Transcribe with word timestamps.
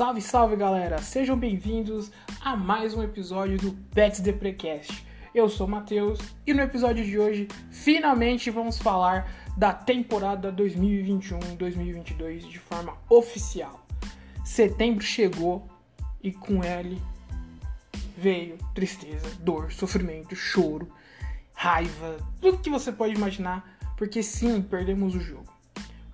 Salve, 0.00 0.22
salve 0.22 0.56
galera! 0.56 0.96
Sejam 0.96 1.38
bem-vindos 1.38 2.10
a 2.40 2.56
mais 2.56 2.94
um 2.94 3.02
episódio 3.02 3.58
do 3.58 3.72
Pets 3.94 4.20
The 4.20 4.32
Precast. 4.32 5.06
Eu 5.34 5.46
sou 5.46 5.66
o 5.66 5.70
Matheus 5.70 6.18
e 6.46 6.54
no 6.54 6.62
episódio 6.62 7.04
de 7.04 7.18
hoje 7.18 7.46
finalmente 7.70 8.48
vamos 8.48 8.78
falar 8.78 9.30
da 9.58 9.74
temporada 9.74 10.50
2021-2022 10.54 12.48
de 12.48 12.58
forma 12.58 12.96
oficial. 13.10 13.86
Setembro 14.42 15.04
chegou 15.04 15.68
e 16.22 16.32
com 16.32 16.64
ele 16.64 16.98
veio 18.16 18.56
tristeza, 18.74 19.28
dor, 19.40 19.70
sofrimento, 19.70 20.34
choro, 20.34 20.90
raiva, 21.52 22.16
tudo 22.40 22.62
que 22.62 22.70
você 22.70 22.90
pode 22.90 23.14
imaginar, 23.14 23.78
porque 23.98 24.22
sim, 24.22 24.62
perdemos 24.62 25.14
o 25.14 25.20
jogo. 25.20 25.52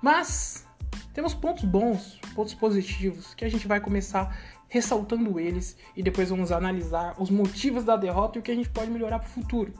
Mas 0.02 0.66
temos 1.14 1.34
pontos 1.34 1.62
bons, 1.62 2.18
pontos 2.36 2.52
positivos, 2.52 3.32
que 3.34 3.46
a 3.46 3.48
gente 3.48 3.66
vai 3.66 3.80
começar 3.80 4.38
ressaltando 4.68 5.40
eles 5.40 5.74
e 5.96 6.02
depois 6.02 6.28
vamos 6.28 6.52
analisar 6.52 7.14
os 7.18 7.30
motivos 7.30 7.82
da 7.82 7.96
derrota 7.96 8.36
e 8.36 8.40
o 8.40 8.42
que 8.42 8.50
a 8.50 8.54
gente 8.54 8.68
pode 8.68 8.90
melhorar 8.90 9.20
para 9.20 9.28
o 9.28 9.30
futuro. 9.30 9.72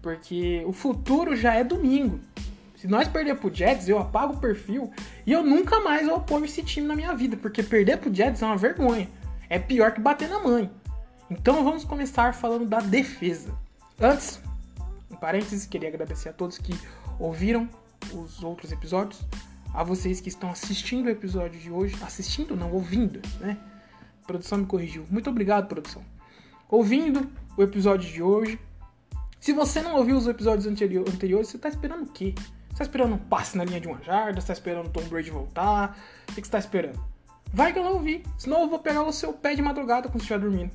Porque 0.00 0.62
o 0.64 0.72
futuro 0.72 1.34
já 1.34 1.54
é 1.54 1.64
domingo. 1.64 2.20
Se 2.76 2.86
nós 2.86 3.08
perder 3.08 3.36
pro 3.36 3.52
Jets, 3.52 3.88
eu 3.88 3.98
apago 3.98 4.34
o 4.34 4.38
perfil 4.38 4.92
e 5.26 5.32
eu 5.32 5.42
nunca 5.42 5.80
mais 5.80 6.06
vou 6.06 6.16
apoio 6.16 6.44
esse 6.44 6.62
time 6.62 6.86
na 6.86 6.94
minha 6.94 7.12
vida, 7.12 7.36
porque 7.36 7.60
perder 7.60 7.98
pro 7.98 8.14
Jets 8.14 8.40
é 8.40 8.46
uma 8.46 8.56
vergonha. 8.56 9.08
É 9.50 9.58
pior 9.58 9.92
que 9.92 10.00
bater 10.00 10.28
na 10.28 10.38
mãe. 10.38 10.70
Então 11.28 11.64
vamos 11.64 11.84
começar 11.84 12.32
falando 12.34 12.68
da 12.68 12.78
defesa. 12.78 13.52
Antes, 14.00 14.40
em 15.10 15.16
parênteses, 15.16 15.66
queria 15.66 15.88
agradecer 15.88 16.28
a 16.28 16.32
todos 16.32 16.58
que 16.58 16.72
ouviram 17.18 17.68
os 18.12 18.44
outros 18.44 18.70
episódios 18.70 19.26
a 19.72 19.82
vocês 19.82 20.20
que 20.20 20.28
estão 20.28 20.50
assistindo 20.50 21.06
o 21.06 21.10
episódio 21.10 21.60
de 21.60 21.70
hoje, 21.70 21.96
assistindo 22.02 22.56
não, 22.56 22.72
ouvindo, 22.72 23.20
né? 23.40 23.58
A 24.22 24.26
produção 24.26 24.58
me 24.58 24.66
corrigiu. 24.66 25.06
Muito 25.10 25.30
obrigado, 25.30 25.68
produção. 25.68 26.02
Ouvindo 26.68 27.30
o 27.56 27.62
episódio 27.62 28.10
de 28.10 28.22
hoje. 28.22 28.58
Se 29.38 29.52
você 29.52 29.80
não 29.80 29.96
ouviu 29.96 30.16
os 30.16 30.26
episódios 30.26 30.66
anteriores, 30.66 31.48
você 31.48 31.58
tá 31.58 31.68
esperando 31.68 32.04
o 32.04 32.12
quê? 32.12 32.34
Você 32.70 32.78
tá 32.78 32.84
esperando 32.84 33.14
um 33.14 33.18
passe 33.18 33.56
na 33.56 33.64
linha 33.64 33.80
de 33.80 33.86
uma 33.86 34.02
jarda? 34.02 34.40
Você 34.40 34.48
tá 34.48 34.52
esperando 34.52 34.86
o 34.86 34.90
Tom 34.90 35.02
Brady 35.04 35.30
voltar? 35.30 35.96
O 36.28 36.34
que 36.34 36.42
você 36.42 36.50
tá 36.50 36.58
esperando? 36.58 37.00
Vai 37.52 37.72
que 37.72 37.78
eu 37.78 37.84
não 37.84 37.94
ouvi, 37.94 38.24
senão 38.36 38.62
eu 38.62 38.68
vou 38.68 38.78
pegar 38.78 39.02
o 39.02 39.12
seu 39.12 39.32
pé 39.32 39.54
de 39.54 39.62
madrugada 39.62 40.08
quando 40.08 40.20
você 40.20 40.34
estiver 40.34 40.40
dormindo. 40.40 40.72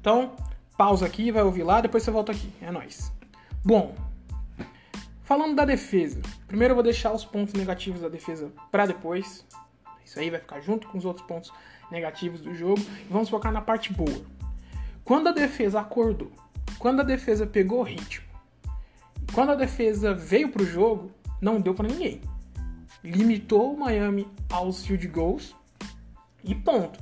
Então, 0.00 0.34
pausa 0.76 1.04
aqui, 1.06 1.30
vai 1.30 1.42
ouvir 1.42 1.62
lá, 1.62 1.80
depois 1.80 2.02
você 2.02 2.10
volta 2.10 2.32
aqui. 2.32 2.52
É 2.60 2.70
nóis. 2.70 3.12
Bom, 3.64 3.94
Falando 5.28 5.54
da 5.54 5.66
defesa, 5.66 6.22
primeiro 6.46 6.72
eu 6.72 6.74
vou 6.74 6.82
deixar 6.82 7.12
os 7.12 7.22
pontos 7.22 7.52
negativos 7.52 8.00
da 8.00 8.08
defesa 8.08 8.50
para 8.70 8.86
depois. 8.86 9.44
Isso 10.02 10.18
aí 10.18 10.30
vai 10.30 10.40
ficar 10.40 10.58
junto 10.60 10.88
com 10.88 10.96
os 10.96 11.04
outros 11.04 11.26
pontos 11.26 11.52
negativos 11.90 12.40
do 12.40 12.54
jogo. 12.54 12.80
E 12.80 13.12
vamos 13.12 13.28
focar 13.28 13.52
na 13.52 13.60
parte 13.60 13.92
boa. 13.92 14.24
Quando 15.04 15.28
a 15.28 15.32
defesa 15.32 15.80
acordou, 15.80 16.32
quando 16.78 17.00
a 17.00 17.02
defesa 17.02 17.46
pegou 17.46 17.80
o 17.80 17.82
ritmo, 17.82 18.24
quando 19.34 19.52
a 19.52 19.54
defesa 19.54 20.14
veio 20.14 20.48
para 20.48 20.62
o 20.62 20.66
jogo, 20.66 21.12
não 21.42 21.60
deu 21.60 21.74
para 21.74 21.88
ninguém. 21.88 22.22
Limitou 23.04 23.74
o 23.74 23.78
Miami 23.78 24.26
aos 24.48 24.86
field 24.86 25.06
goals 25.08 25.54
e 26.42 26.54
ponto. 26.54 26.98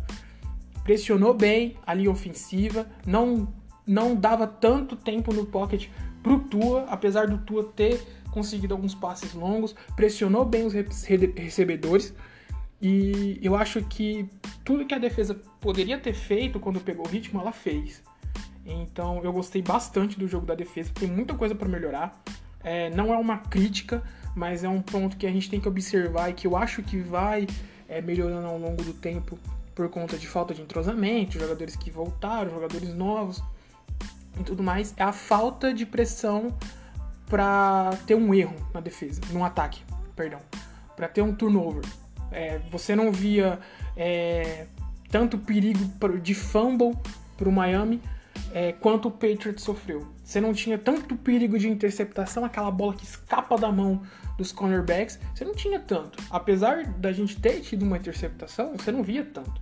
Pressionou 0.82 1.32
bem 1.32 1.76
a 1.86 1.94
linha 1.94 2.10
ofensiva, 2.10 2.88
não, 3.06 3.54
não 3.86 4.16
dava 4.16 4.48
tanto 4.48 4.96
tempo 4.96 5.32
no 5.32 5.46
pocket 5.46 5.88
pro 6.26 6.40
Tua, 6.40 6.86
apesar 6.88 7.28
do 7.28 7.38
Tua 7.38 7.62
ter 7.62 8.04
conseguido 8.32 8.74
alguns 8.74 8.96
passes 8.96 9.32
longos, 9.32 9.76
pressionou 9.94 10.44
bem 10.44 10.66
os 10.66 10.72
recebedores. 10.72 12.12
E 12.82 13.38
eu 13.40 13.54
acho 13.54 13.80
que 13.84 14.28
tudo 14.64 14.84
que 14.84 14.92
a 14.92 14.98
defesa 14.98 15.40
poderia 15.60 15.96
ter 15.96 16.14
feito 16.14 16.58
quando 16.58 16.80
pegou 16.80 17.06
o 17.06 17.08
ritmo, 17.08 17.40
ela 17.40 17.52
fez. 17.52 18.02
Então 18.66 19.22
eu 19.22 19.32
gostei 19.32 19.62
bastante 19.62 20.18
do 20.18 20.26
jogo 20.26 20.44
da 20.44 20.56
defesa, 20.56 20.90
tem 20.92 21.08
muita 21.08 21.32
coisa 21.32 21.54
para 21.54 21.68
melhorar. 21.68 22.20
É, 22.60 22.90
não 22.90 23.14
é 23.14 23.16
uma 23.16 23.38
crítica, 23.38 24.02
mas 24.34 24.64
é 24.64 24.68
um 24.68 24.82
ponto 24.82 25.16
que 25.16 25.28
a 25.28 25.30
gente 25.30 25.48
tem 25.48 25.60
que 25.60 25.68
observar 25.68 26.30
e 26.30 26.32
que 26.32 26.48
eu 26.48 26.56
acho 26.56 26.82
que 26.82 26.98
vai 26.98 27.46
é, 27.88 28.02
melhorando 28.02 28.48
ao 28.48 28.58
longo 28.58 28.82
do 28.82 28.92
tempo 28.92 29.38
por 29.76 29.88
conta 29.88 30.18
de 30.18 30.26
falta 30.26 30.52
de 30.52 30.60
entrosamento, 30.60 31.38
jogadores 31.38 31.76
que 31.76 31.88
voltaram, 31.88 32.50
jogadores 32.50 32.92
novos 32.92 33.40
e 34.38 34.44
tudo 34.44 34.62
mais. 34.62 34.94
É 34.96 35.02
a 35.02 35.12
falta 35.12 35.72
de 35.72 35.86
pressão 35.86 36.56
para 37.26 37.90
ter 38.06 38.14
um 38.14 38.32
erro 38.32 38.54
na 38.72 38.80
defesa, 38.80 39.20
num 39.32 39.44
ataque, 39.44 39.82
perdão, 40.14 40.40
para 40.94 41.08
ter 41.08 41.22
um 41.22 41.34
turnover. 41.34 41.84
É, 42.30 42.58
você 42.70 42.94
não 42.94 43.12
via 43.12 43.58
é, 43.96 44.66
tanto 45.10 45.38
perigo 45.38 45.80
de 46.20 46.34
fumble 46.34 46.96
para 47.36 47.48
o 47.48 47.52
Miami 47.52 48.00
é, 48.52 48.72
quanto 48.72 49.08
o 49.08 49.10
Patriots 49.10 49.62
sofreu. 49.62 50.06
Você 50.24 50.40
não 50.40 50.52
tinha 50.52 50.78
tanto 50.78 51.16
perigo 51.16 51.58
de 51.58 51.68
interceptação, 51.68 52.44
aquela 52.44 52.70
bola 52.70 52.94
que 52.94 53.04
escapa 53.04 53.56
da 53.56 53.70
mão 53.70 54.02
dos 54.36 54.52
cornerbacks, 54.52 55.18
você 55.34 55.44
não 55.44 55.54
tinha 55.54 55.80
tanto. 55.80 56.22
Apesar 56.30 56.84
da 56.84 57.12
gente 57.12 57.40
ter 57.40 57.60
tido 57.60 57.84
uma 57.84 57.96
interceptação, 57.96 58.72
você 58.76 58.92
não 58.92 59.02
via 59.02 59.24
tanto. 59.24 59.60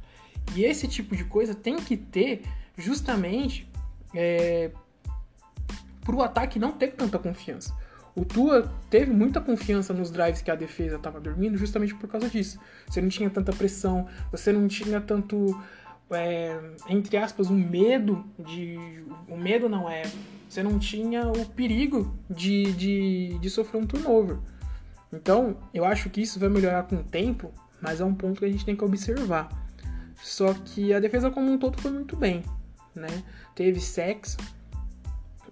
E 0.54 0.64
esse 0.64 0.86
tipo 0.88 1.16
de 1.16 1.24
coisa 1.24 1.54
tem 1.54 1.76
que 1.76 1.96
ter 1.96 2.42
justamente 2.76 3.68
é, 4.14 4.70
para 6.04 6.14
o 6.14 6.22
ataque 6.22 6.58
não 6.58 6.72
ter 6.72 6.92
tanta 6.92 7.18
confiança. 7.18 7.74
O 8.16 8.24
Tua 8.24 8.70
teve 8.88 9.10
muita 9.10 9.40
confiança 9.40 9.92
nos 9.92 10.10
drives 10.10 10.40
que 10.40 10.50
a 10.50 10.54
defesa 10.54 10.96
estava 10.96 11.20
dormindo 11.20 11.58
justamente 11.58 11.94
por 11.94 12.08
causa 12.08 12.28
disso. 12.28 12.60
Você 12.86 13.00
não 13.00 13.08
tinha 13.08 13.28
tanta 13.28 13.52
pressão, 13.52 14.06
você 14.30 14.52
não 14.52 14.68
tinha 14.68 15.00
tanto, 15.00 15.60
é, 16.10 16.56
entre 16.88 17.16
aspas, 17.16 17.50
um 17.50 17.56
medo 17.56 18.24
de. 18.38 19.04
O 19.28 19.36
medo 19.36 19.68
não 19.68 19.90
é. 19.90 20.02
Você 20.48 20.62
não 20.62 20.78
tinha 20.78 21.26
o 21.26 21.44
perigo 21.46 22.16
de, 22.30 22.72
de, 22.74 23.38
de 23.40 23.50
sofrer 23.50 23.82
um 23.82 23.86
turnover. 23.86 24.38
Então, 25.12 25.56
eu 25.72 25.84
acho 25.84 26.08
que 26.08 26.20
isso 26.20 26.38
vai 26.38 26.48
melhorar 26.48 26.84
com 26.84 26.96
o 26.96 27.02
tempo, 27.02 27.52
mas 27.80 28.00
é 28.00 28.04
um 28.04 28.14
ponto 28.14 28.38
que 28.38 28.44
a 28.44 28.48
gente 28.48 28.64
tem 28.64 28.76
que 28.76 28.84
observar. 28.84 29.48
Só 30.22 30.54
que 30.54 30.94
a 30.94 31.00
defesa 31.00 31.30
como 31.30 31.50
um 31.50 31.58
todo 31.58 31.80
foi 31.80 31.90
muito 31.90 32.16
bem, 32.16 32.44
né? 32.94 33.22
Teve 33.54 33.80
sexo, 33.80 34.36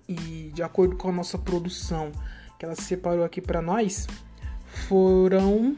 e 0.08 0.50
de 0.54 0.62
acordo 0.62 0.96
com 0.96 1.08
a 1.08 1.12
nossa 1.12 1.38
produção 1.38 2.12
que 2.58 2.64
ela 2.64 2.74
separou 2.74 3.24
aqui 3.24 3.40
para 3.40 3.62
nós, 3.62 4.06
foram 4.88 5.76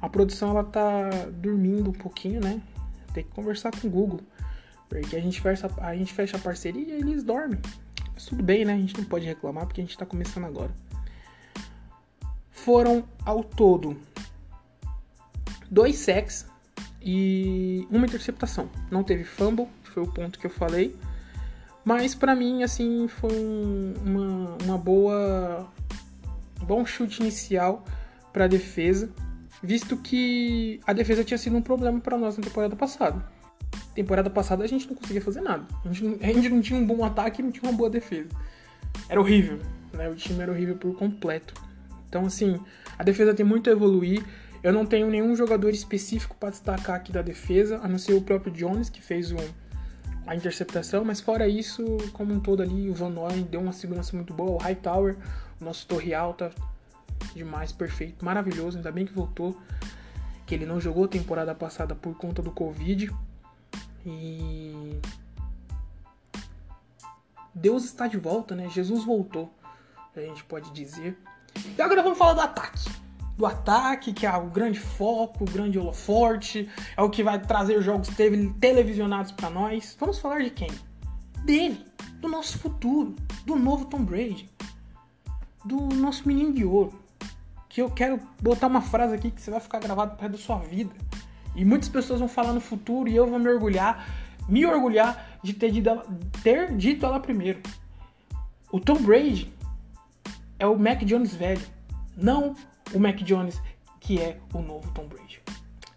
a 0.00 0.08
produção 0.08 0.50
ela 0.50 0.64
tá 0.64 1.08
dormindo 1.32 1.90
um 1.90 1.94
pouquinho, 1.94 2.40
né? 2.40 2.60
Tem 3.12 3.24
que 3.24 3.30
conversar 3.30 3.70
com 3.70 3.88
o 3.88 3.90
Google, 3.90 4.20
porque 4.88 5.16
a 5.16 5.20
gente 5.20 5.40
fecha 5.40 5.70
a 5.78 5.96
gente 5.96 6.12
fecha 6.12 6.36
a 6.36 6.40
parceria 6.40 6.96
e 6.96 7.00
eles 7.00 7.22
dormem. 7.22 7.58
Mas 8.12 8.26
tudo 8.26 8.42
bem, 8.42 8.64
né? 8.64 8.74
A 8.74 8.78
gente 8.78 8.96
não 8.96 9.04
pode 9.04 9.26
reclamar 9.26 9.66
porque 9.66 9.80
a 9.80 9.84
gente 9.84 9.96
tá 9.96 10.06
começando 10.06 10.44
agora. 10.44 10.72
Foram 12.50 13.04
ao 13.24 13.42
todo 13.42 13.96
dois 15.70 15.96
sacks 15.96 16.46
e 17.00 17.86
uma 17.90 18.06
interceptação. 18.06 18.70
Não 18.90 19.02
teve 19.02 19.24
fumble, 19.24 19.68
foi 19.94 20.02
o 20.02 20.06
ponto 20.06 20.38
que 20.38 20.46
eu 20.46 20.50
falei. 20.50 20.94
Mas 21.84 22.14
para 22.14 22.34
mim, 22.34 22.62
assim, 22.62 23.06
foi 23.06 23.32
um, 23.32 23.94
uma, 24.04 24.56
uma 24.64 24.78
boa. 24.78 25.68
Bom 26.62 26.84
chute 26.84 27.20
inicial 27.20 27.84
para 28.32 28.46
a 28.46 28.48
defesa, 28.48 29.10
visto 29.62 29.96
que 29.98 30.80
a 30.86 30.94
defesa 30.94 31.22
tinha 31.22 31.36
sido 31.36 31.56
um 31.56 31.62
problema 31.62 32.00
para 32.00 32.16
nós 32.16 32.36
na 32.36 32.42
temporada 32.42 32.74
passada. 32.74 33.22
Temporada 33.94 34.30
passada 34.30 34.64
a 34.64 34.66
gente 34.66 34.88
não 34.88 34.96
conseguia 34.96 35.20
fazer 35.20 35.42
nada. 35.42 35.64
A 35.84 35.92
gente, 35.92 36.04
não, 36.04 36.18
a 36.20 36.32
gente 36.32 36.48
não 36.48 36.60
tinha 36.62 36.78
um 36.78 36.86
bom 36.86 37.04
ataque 37.04 37.42
e 37.42 37.44
não 37.44 37.52
tinha 37.52 37.70
uma 37.70 37.76
boa 37.76 37.90
defesa. 37.90 38.30
Era 39.08 39.20
horrível, 39.20 39.60
né? 39.92 40.08
O 40.08 40.14
time 40.14 40.40
era 40.40 40.50
horrível 40.50 40.76
por 40.76 40.96
completo. 40.96 41.52
Então, 42.08 42.24
assim, 42.24 42.58
a 42.98 43.04
defesa 43.04 43.34
tem 43.34 43.44
muito 43.44 43.68
a 43.68 43.72
evoluir. 43.72 44.24
Eu 44.62 44.72
não 44.72 44.86
tenho 44.86 45.10
nenhum 45.10 45.36
jogador 45.36 45.68
específico 45.68 46.34
para 46.40 46.48
destacar 46.48 46.96
aqui 46.96 47.12
da 47.12 47.20
defesa, 47.20 47.78
a 47.82 47.88
não 47.88 47.98
ser 47.98 48.14
o 48.14 48.22
próprio 48.22 48.52
Jones, 48.52 48.88
que 48.88 49.02
fez 49.02 49.30
um 49.30 49.36
a 50.26 50.34
interceptação, 50.34 51.04
mas 51.04 51.20
fora 51.20 51.46
isso, 51.46 51.84
como 52.12 52.32
um 52.32 52.40
todo 52.40 52.62
ali, 52.62 52.88
o 52.88 52.94
Van 52.94 53.10
Noy 53.10 53.42
deu 53.42 53.60
uma 53.60 53.72
segurança 53.72 54.16
muito 54.16 54.32
boa, 54.32 54.52
o 54.52 54.56
Hightower, 54.56 55.16
o 55.60 55.64
nosso 55.64 55.86
torre 55.86 56.14
alta, 56.14 56.50
demais, 57.34 57.72
perfeito, 57.72 58.24
maravilhoso, 58.24 58.76
ainda 58.76 58.90
bem 58.90 59.04
que 59.04 59.12
voltou, 59.12 59.56
que 60.46 60.54
ele 60.54 60.66
não 60.66 60.80
jogou 60.80 61.06
temporada 61.06 61.54
passada 61.54 61.94
por 61.94 62.16
conta 62.16 62.40
do 62.40 62.50
Covid, 62.50 63.14
e 64.06 65.00
Deus 67.54 67.84
está 67.84 68.06
de 68.06 68.16
volta, 68.16 68.54
né? 68.54 68.68
Jesus 68.68 69.04
voltou, 69.04 69.52
a 70.16 70.20
gente 70.20 70.44
pode 70.44 70.70
dizer. 70.72 71.18
E 71.76 71.80
agora 71.80 72.02
vamos 72.02 72.18
falar 72.18 72.34
do 72.34 72.40
ataque 72.40 73.03
do 73.36 73.46
ataque, 73.46 74.12
que 74.12 74.26
é 74.26 74.36
o 74.36 74.46
grande 74.46 74.78
foco, 74.78 75.44
o 75.44 75.50
grande 75.50 75.78
holoforte, 75.78 76.68
é 76.96 77.02
o 77.02 77.10
que 77.10 77.22
vai 77.22 77.40
trazer 77.40 77.80
jogos 77.82 78.08
televisionados 78.60 79.32
para 79.32 79.50
nós. 79.50 79.96
Vamos 79.98 80.18
falar 80.18 80.40
de 80.40 80.50
quem? 80.50 80.70
Dele, 81.44 81.84
do 82.20 82.28
nosso 82.28 82.58
futuro, 82.58 83.14
do 83.44 83.56
novo 83.56 83.86
Tom 83.86 84.04
Brady, 84.04 84.48
do 85.64 85.88
nosso 85.94 86.26
menino 86.26 86.52
de 86.52 86.64
ouro. 86.64 86.98
Que 87.68 87.82
eu 87.82 87.90
quero 87.90 88.20
botar 88.40 88.68
uma 88.68 88.80
frase 88.80 89.14
aqui 89.14 89.30
que 89.30 89.40
você 89.40 89.50
vai 89.50 89.60
ficar 89.60 89.80
gravado 89.80 90.16
perto 90.16 90.32
da 90.32 90.38
sua 90.38 90.58
vida. 90.58 90.94
E 91.56 91.64
muitas 91.64 91.88
pessoas 91.88 92.20
vão 92.20 92.28
falar 92.28 92.52
no 92.52 92.60
futuro 92.60 93.08
e 93.08 93.16
eu 93.16 93.26
vou 93.26 93.38
me 93.38 93.48
orgulhar, 93.48 94.06
me 94.48 94.64
orgulhar 94.64 95.38
de 95.42 95.52
ter 95.52 95.72
dito, 95.72 95.90
ter 96.42 96.74
dito 96.76 97.04
ela 97.04 97.18
primeiro. 97.18 97.60
O 98.70 98.78
Tom 98.78 99.02
Brady 99.02 99.52
é 100.58 100.66
o 100.66 100.78
Mac 100.78 101.02
Jones 101.04 101.34
velho, 101.34 101.62
não 102.16 102.54
o 102.94 103.00
Mac 103.00 103.16
Jones 103.22 103.60
que 104.04 104.20
é 104.20 104.38
o 104.52 104.60
novo 104.60 104.90
Tom 104.92 105.06
Brady. 105.06 105.40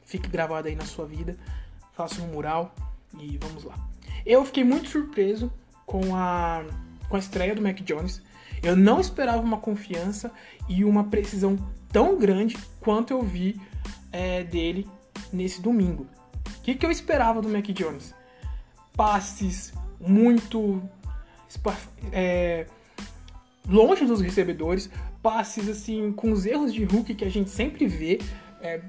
Fique 0.06 0.30
gravado 0.30 0.70
aí 0.70 0.76
na 0.76 0.86
sua 0.86 1.06
vida, 1.06 1.38
faça 1.92 2.22
um 2.22 2.28
mural 2.28 2.74
e 3.20 3.38
vamos 3.38 3.66
lá. 3.66 3.76
Eu 4.26 4.46
fiquei 4.46 4.64
muito 4.64 4.88
surpreso 4.88 5.52
com 5.86 6.16
a, 6.16 6.64
com 7.10 7.18
a 7.18 7.20
estreia 7.20 7.54
do 7.54 7.62
Mac 7.62 7.78
Jones. 7.82 8.22
Eu 8.64 8.78
não 8.78 9.02
esperava 9.02 9.42
uma 9.42 9.58
confiança 9.58 10.32
e 10.70 10.86
uma 10.86 11.04
precisão 11.04 11.58
tão 11.92 12.18
grande 12.18 12.58
quanto 12.80 13.12
eu 13.12 13.22
vi 13.22 13.60
é, 14.12 14.44
dele 14.44 14.90
nesse 15.32 15.62
domingo. 15.62 16.08
O 16.58 16.62
que, 16.62 16.76
que 16.76 16.86
eu 16.86 16.92
esperava 16.92 17.42
do 17.42 17.50
Mac 17.50 17.66
Jones? 17.68 18.16
Passes 18.96 19.74
muito 20.00 20.82
é, 22.14 22.68
longe 23.68 24.06
dos 24.06 24.22
recebedores, 24.22 24.90
passes 25.28 25.68
assim 25.68 26.14
com 26.14 26.32
os 26.32 26.46
erros 26.46 26.74
de 26.74 26.86
Hulk 26.86 27.14
que 27.14 27.26
a 27.26 27.30
gente 27.30 27.50
sempre 27.50 27.86
vê. 27.86 28.18
É, 28.62 28.82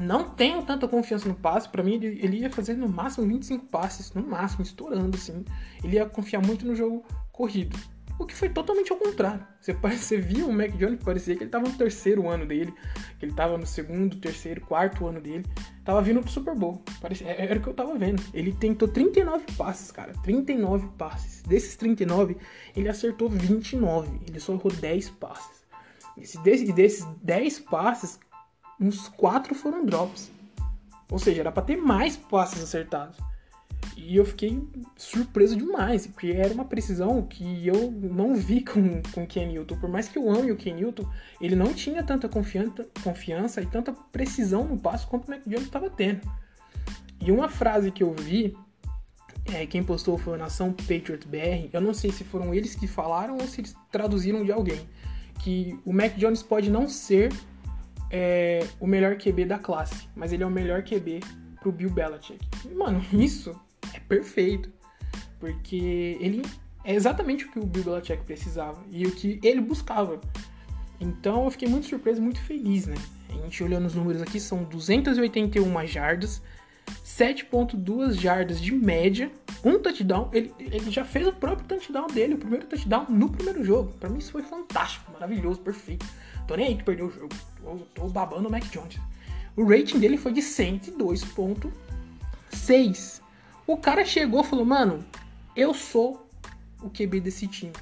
não 0.00 0.30
tenho 0.30 0.62
tanta 0.62 0.88
confiança 0.88 1.28
no 1.28 1.34
passe. 1.34 1.68
Para 1.68 1.82
mim, 1.82 1.96
ele, 1.96 2.18
ele, 2.22 2.38
ia 2.38 2.50
fazer 2.50 2.72
no 2.72 2.88
máximo 2.88 3.26
25 3.26 3.66
passes, 3.66 4.14
no 4.14 4.26
máximo, 4.26 4.62
estourando 4.62 5.14
assim. 5.14 5.44
Ele 5.84 5.96
ia 5.96 6.06
confiar 6.06 6.40
muito 6.40 6.64
no 6.64 6.74
jogo 6.74 7.04
corrido. 7.30 7.78
O 8.18 8.24
que 8.24 8.34
foi 8.34 8.48
totalmente 8.48 8.90
ao 8.90 8.98
contrário. 8.98 9.46
Você, 9.60 9.74
você 9.76 10.16
via 10.16 10.46
o 10.46 10.52
Mac 10.52 10.70
Jones, 10.70 11.04
parecia 11.04 11.36
que 11.36 11.42
ele 11.42 11.48
estava 11.48 11.68
no 11.68 11.76
terceiro 11.76 12.26
ano 12.26 12.46
dele, 12.46 12.72
que 13.18 13.26
ele 13.26 13.32
estava 13.32 13.58
no 13.58 13.66
segundo, 13.66 14.16
terceiro, 14.16 14.62
quarto 14.62 15.06
ano 15.06 15.20
dele. 15.20 15.44
Tava 15.84 16.00
vindo 16.00 16.22
pro 16.22 16.30
Super 16.30 16.54
Bowl. 16.54 16.82
Parecia, 16.98 17.28
é, 17.28 17.44
era 17.44 17.58
o 17.58 17.62
que 17.62 17.68
eu 17.68 17.74
tava 17.74 17.94
vendo. 17.98 18.22
Ele 18.32 18.52
tentou 18.52 18.88
39 18.88 19.44
passes, 19.58 19.92
cara. 19.92 20.14
39 20.22 20.88
passes. 20.96 21.42
Desses 21.42 21.76
39, 21.76 22.38
ele 22.74 22.88
acertou 22.88 23.28
29. 23.28 24.18
Ele 24.26 24.40
só 24.40 24.54
errou 24.54 24.72
10 24.72 25.10
passes. 25.10 25.57
E 26.20 26.72
desses 26.72 27.04
10 27.22 27.60
passes, 27.60 28.18
uns 28.80 29.08
4 29.08 29.54
foram 29.54 29.84
drops. 29.84 30.30
Ou 31.10 31.18
seja, 31.18 31.40
era 31.40 31.52
para 31.52 31.62
ter 31.62 31.76
mais 31.76 32.16
passes 32.16 32.62
acertados. 32.62 33.18
E 33.96 34.16
eu 34.16 34.24
fiquei 34.24 34.62
surpreso 34.96 35.56
demais, 35.56 36.06
porque 36.06 36.28
era 36.28 36.52
uma 36.52 36.64
precisão 36.64 37.22
que 37.22 37.66
eu 37.66 37.90
não 37.90 38.34
vi 38.34 38.62
com, 38.62 39.02
com 39.12 39.24
o 39.24 39.26
Ken 39.26 39.46
Newton. 39.46 39.76
Por 39.76 39.88
mais 39.88 40.08
que 40.08 40.18
eu 40.18 40.30
ame 40.30 40.52
o 40.52 40.56
Ken 40.56 40.74
Newton, 40.74 41.08
ele 41.40 41.56
não 41.56 41.72
tinha 41.74 42.02
tanta 42.02 42.28
confiança, 42.28 42.88
confiança 43.02 43.60
e 43.60 43.66
tanta 43.66 43.92
precisão 43.92 44.64
no 44.64 44.78
passo 44.78 45.08
quanto 45.08 45.30
o 45.30 45.34
Jones 45.48 45.66
estava 45.66 45.90
tendo. 45.90 46.20
E 47.20 47.32
uma 47.32 47.48
frase 47.48 47.90
que 47.90 48.02
eu 48.02 48.14
vi, 48.14 48.56
é, 49.52 49.66
quem 49.66 49.82
postou 49.82 50.16
foi 50.16 50.34
a 50.34 50.38
Nação 50.38 50.72
Patriot 50.72 51.26
BR, 51.26 51.68
eu 51.72 51.80
não 51.80 51.92
sei 51.92 52.12
se 52.12 52.22
foram 52.22 52.54
eles 52.54 52.74
que 52.74 52.86
falaram 52.86 53.36
ou 53.36 53.46
se 53.46 53.60
eles 53.60 53.74
traduziram 53.90 54.44
de 54.44 54.52
alguém, 54.52 54.80
que 55.38 55.78
o 55.84 55.92
Mac 55.92 56.16
Jones 56.16 56.42
pode 56.42 56.70
não 56.70 56.88
ser 56.88 57.32
é, 58.10 58.66
o 58.80 58.86
melhor 58.86 59.16
QB 59.16 59.44
da 59.44 59.58
classe, 59.58 60.08
mas 60.14 60.32
ele 60.32 60.42
é 60.42 60.46
o 60.46 60.50
melhor 60.50 60.82
QB 60.82 61.20
pro 61.60 61.72
Bill 61.72 61.90
Belichick. 61.90 62.44
Mano, 62.74 63.04
isso 63.12 63.58
é 63.94 64.00
perfeito. 64.00 64.70
Porque 65.38 66.16
ele 66.20 66.42
é 66.84 66.94
exatamente 66.94 67.44
o 67.44 67.50
que 67.50 67.58
o 67.58 67.66
Bill 67.66 67.84
Belichick 67.84 68.24
precisava 68.24 68.82
e 68.90 69.06
o 69.06 69.12
que 69.12 69.38
ele 69.42 69.60
buscava. 69.60 70.20
Então 71.00 71.44
eu 71.44 71.50
fiquei 71.50 71.68
muito 71.68 71.86
surpreso, 71.86 72.20
muito 72.20 72.40
feliz, 72.40 72.86
né? 72.86 72.96
A 73.28 73.32
gente 73.34 73.62
olhando 73.62 73.86
os 73.86 73.94
números 73.94 74.20
aqui, 74.20 74.40
são 74.40 74.64
281 74.64 75.86
jardas, 75.86 76.42
7.2 77.04 78.14
jardas 78.14 78.60
de 78.60 78.72
média, 78.72 79.30
um 79.64 79.78
touchdown. 79.78 80.28
Ele, 80.32 80.52
ele 80.58 80.90
já 80.90 81.04
fez 81.04 81.26
o 81.26 81.32
próprio 81.32 81.66
touchdown 81.66 82.06
dele, 82.06 82.34
o 82.34 82.38
primeiro 82.38 82.66
touchdown 82.66 83.06
no 83.08 83.30
primeiro 83.30 83.64
jogo. 83.64 83.92
Para 83.98 84.08
mim 84.08 84.18
isso 84.18 84.30
foi 84.32 84.42
fantástico, 84.42 85.10
maravilhoso, 85.12 85.60
perfeito. 85.60 86.06
Tô 86.46 86.56
nem 86.56 86.68
aí 86.68 86.76
que 86.76 86.84
perdeu 86.84 87.06
o 87.06 87.10
jogo. 87.10 87.34
Tô, 87.62 87.76
tô 87.94 88.08
babando 88.08 88.48
o 88.48 88.50
Mac 88.50 88.64
Jones. 88.70 88.98
O 89.56 89.64
rating 89.64 89.98
dele 89.98 90.16
foi 90.16 90.32
de 90.32 90.40
102.6. 90.40 93.20
O 93.66 93.76
cara 93.76 94.04
chegou 94.04 94.42
e 94.42 94.44
falou: 94.44 94.64
Mano, 94.64 95.04
eu 95.56 95.74
sou 95.74 96.28
o 96.82 96.88
QB 96.88 97.20
desse 97.20 97.48
time. 97.48 97.72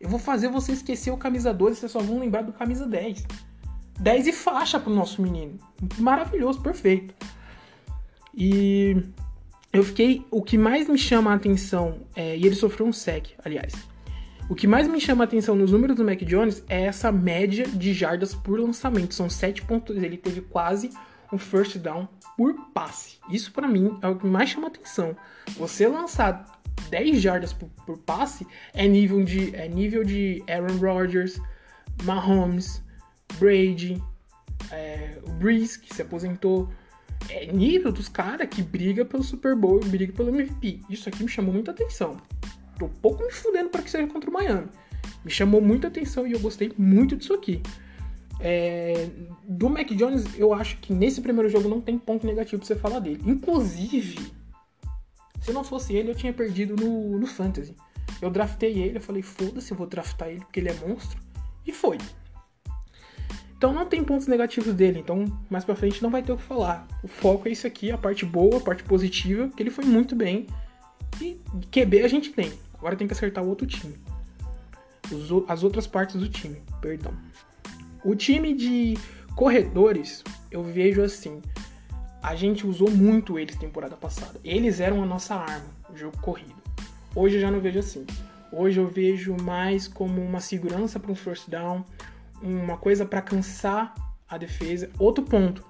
Eu 0.00 0.08
vou 0.08 0.18
fazer 0.18 0.48
você 0.48 0.72
esquecer 0.72 1.12
o 1.12 1.16
camisa 1.16 1.54
12, 1.54 1.76
vocês 1.76 1.92
só 1.92 2.00
vão 2.00 2.18
lembrar 2.18 2.42
do 2.42 2.52
camisa 2.52 2.84
10. 2.86 3.24
10 4.00 4.26
e 4.26 4.32
faixa 4.32 4.80
pro 4.80 4.92
nosso 4.92 5.22
menino. 5.22 5.56
Maravilhoso, 5.98 6.60
perfeito. 6.60 7.14
E 8.34 8.96
eu 9.72 9.82
fiquei. 9.82 10.24
O 10.30 10.42
que 10.42 10.58
mais 10.58 10.88
me 10.88 10.98
chama 10.98 11.32
a 11.32 11.34
atenção, 11.34 12.00
é, 12.14 12.36
e 12.36 12.46
ele 12.46 12.54
sofreu 12.54 12.86
um 12.86 12.92
sec, 12.92 13.30
aliás. 13.44 13.74
O 14.48 14.54
que 14.54 14.66
mais 14.66 14.86
me 14.86 15.00
chama 15.00 15.24
a 15.24 15.26
atenção 15.26 15.54
nos 15.54 15.72
números 15.72 15.96
do 15.96 16.04
Mac 16.04 16.20
Jones 16.24 16.62
é 16.68 16.82
essa 16.82 17.10
média 17.10 17.66
de 17.66 17.94
jardas 17.94 18.34
por 18.34 18.60
lançamento. 18.60 19.14
São 19.14 19.30
7 19.30 19.62
pontos. 19.62 19.96
Ele 19.96 20.16
teve 20.16 20.42
quase 20.42 20.90
um 21.32 21.38
first 21.38 21.78
down 21.78 22.06
por 22.36 22.54
passe. 22.74 23.18
Isso 23.30 23.52
para 23.52 23.66
mim 23.66 23.98
é 24.02 24.08
o 24.08 24.16
que 24.16 24.26
mais 24.26 24.50
chama 24.50 24.66
atenção. 24.66 25.16
Você 25.56 25.88
lançar 25.88 26.60
10 26.90 27.20
jardas 27.22 27.52
por, 27.52 27.68
por, 27.86 27.98
passe 27.98 28.46
é 28.74 28.86
nível 28.86 29.24
de 29.24 29.54
é 29.54 29.68
nível 29.68 30.04
de 30.04 30.42
Aaron 30.48 30.76
Rodgers, 30.76 31.40
Mahomes, 32.04 32.82
Brady, 33.38 34.02
é, 34.70 35.18
o 35.26 35.30
Breeze 35.30 35.80
que 35.80 35.94
se 35.94 36.02
aposentou. 36.02 36.68
É 37.28 37.46
nível 37.52 37.92
dos 37.92 38.08
caras 38.08 38.48
que 38.48 38.62
briga 38.62 39.04
pelo 39.04 39.22
Super 39.22 39.54
Bowl 39.54 39.80
e 39.82 39.88
briga 39.88 40.12
pelo 40.12 40.28
MVP. 40.28 40.80
Isso 40.88 41.08
aqui 41.08 41.22
me 41.22 41.28
chamou 41.28 41.52
muita 41.52 41.70
atenção. 41.70 42.16
Tô 42.78 42.88
pouco 42.88 43.22
me 43.24 43.30
fudendo 43.30 43.70
para 43.70 43.82
que 43.82 43.90
seja 43.90 44.06
contra 44.06 44.28
o 44.28 44.32
Miami. 44.32 44.68
Me 45.24 45.30
chamou 45.30 45.60
muita 45.60 45.88
atenção 45.88 46.26
e 46.26 46.32
eu 46.32 46.40
gostei 46.40 46.72
muito 46.76 47.16
disso 47.16 47.34
aqui. 47.34 47.62
É, 48.40 49.08
do 49.44 49.70
Mac 49.70 49.88
Jones, 49.92 50.36
eu 50.36 50.52
acho 50.52 50.78
que 50.78 50.92
nesse 50.92 51.20
primeiro 51.20 51.48
jogo 51.48 51.68
não 51.68 51.80
tem 51.80 51.96
ponto 51.96 52.26
negativo 52.26 52.58
pra 52.58 52.66
você 52.66 52.74
falar 52.74 52.98
dele. 52.98 53.22
Inclusive, 53.24 54.32
se 55.40 55.52
não 55.52 55.62
fosse 55.62 55.94
ele, 55.94 56.10
eu 56.10 56.14
tinha 56.14 56.32
perdido 56.32 56.74
no, 56.74 57.18
no 57.18 57.26
Fantasy. 57.26 57.74
Eu 58.20 58.30
draftei 58.30 58.78
ele, 58.78 58.98
eu 58.98 59.00
falei, 59.00 59.22
foda-se, 59.22 59.70
eu 59.70 59.76
vou 59.76 59.86
draftar 59.86 60.28
ele 60.28 60.40
porque 60.40 60.60
ele 60.60 60.70
é 60.70 60.74
monstro. 60.74 61.20
E 61.66 61.72
foi. 61.72 61.98
Então 63.62 63.72
não 63.72 63.86
tem 63.86 64.02
pontos 64.02 64.26
negativos 64.26 64.74
dele, 64.74 64.98
então 64.98 65.24
mais 65.48 65.64
pra 65.64 65.76
frente 65.76 66.02
não 66.02 66.10
vai 66.10 66.20
ter 66.20 66.32
o 66.32 66.36
que 66.36 66.42
falar. 66.42 66.84
O 67.00 67.06
foco 67.06 67.46
é 67.46 67.52
isso 67.52 67.64
aqui, 67.64 67.92
a 67.92 67.96
parte 67.96 68.26
boa, 68.26 68.56
a 68.56 68.60
parte 68.60 68.82
positiva, 68.82 69.48
que 69.50 69.62
ele 69.62 69.70
foi 69.70 69.84
muito 69.84 70.16
bem. 70.16 70.48
E 71.20 71.40
QB 71.70 72.02
a 72.02 72.08
gente 72.08 72.32
tem. 72.32 72.52
Agora 72.76 72.96
tem 72.96 73.06
que 73.06 73.12
acertar 73.12 73.44
o 73.44 73.48
outro 73.48 73.64
time. 73.64 73.94
Os, 75.12 75.48
as 75.48 75.62
outras 75.62 75.86
partes 75.86 76.16
do 76.16 76.28
time, 76.28 76.60
perdão. 76.80 77.14
O 78.04 78.16
time 78.16 78.52
de 78.52 78.98
corredores, 79.36 80.24
eu 80.50 80.64
vejo 80.64 81.00
assim, 81.00 81.40
a 82.20 82.34
gente 82.34 82.66
usou 82.66 82.90
muito 82.90 83.38
eles 83.38 83.54
temporada 83.54 83.96
passada. 83.96 84.40
Eles 84.42 84.80
eram 84.80 85.04
a 85.04 85.06
nossa 85.06 85.36
arma, 85.36 85.68
o 85.88 85.96
jogo 85.96 86.18
corrido. 86.20 86.60
Hoje 87.14 87.36
eu 87.36 87.40
já 87.40 87.48
não 87.48 87.60
vejo 87.60 87.78
assim. 87.78 88.04
Hoje 88.50 88.80
eu 88.80 88.88
vejo 88.88 89.36
mais 89.40 89.86
como 89.86 90.20
uma 90.20 90.40
segurança 90.40 90.98
para 90.98 91.12
um 91.12 91.14
first 91.14 91.48
down, 91.48 91.84
uma 92.42 92.76
coisa 92.76 93.06
para 93.06 93.22
cansar 93.22 93.94
a 94.28 94.36
defesa. 94.36 94.90
Outro 94.98 95.24
ponto, 95.24 95.64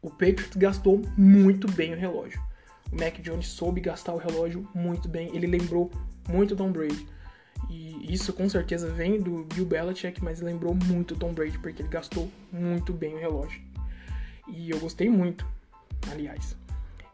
o 0.00 0.10
Patriots 0.10 0.56
gastou 0.56 1.02
muito 1.16 1.70
bem 1.70 1.94
o 1.94 1.96
relógio. 1.96 2.40
O 2.92 2.96
Mac 2.96 3.18
Jones 3.20 3.48
soube 3.48 3.80
gastar 3.80 4.14
o 4.14 4.18
relógio 4.18 4.66
muito 4.74 5.08
bem. 5.08 5.34
Ele 5.34 5.46
lembrou 5.46 5.90
muito 6.28 6.56
Tom 6.56 6.70
Brady. 6.70 7.06
E 7.68 8.12
isso 8.12 8.32
com 8.32 8.48
certeza 8.48 8.88
vem 8.88 9.20
do 9.20 9.44
Bill 9.44 9.66
Belichick, 9.66 10.22
mas 10.22 10.40
lembrou 10.40 10.74
muito 10.74 11.16
Tom 11.16 11.32
Brady, 11.32 11.58
porque 11.58 11.82
ele 11.82 11.88
gastou 11.88 12.30
muito 12.52 12.92
bem 12.92 13.14
o 13.14 13.18
relógio. 13.18 13.60
E 14.46 14.70
eu 14.70 14.78
gostei 14.78 15.10
muito, 15.10 15.46
aliás. 16.10 16.56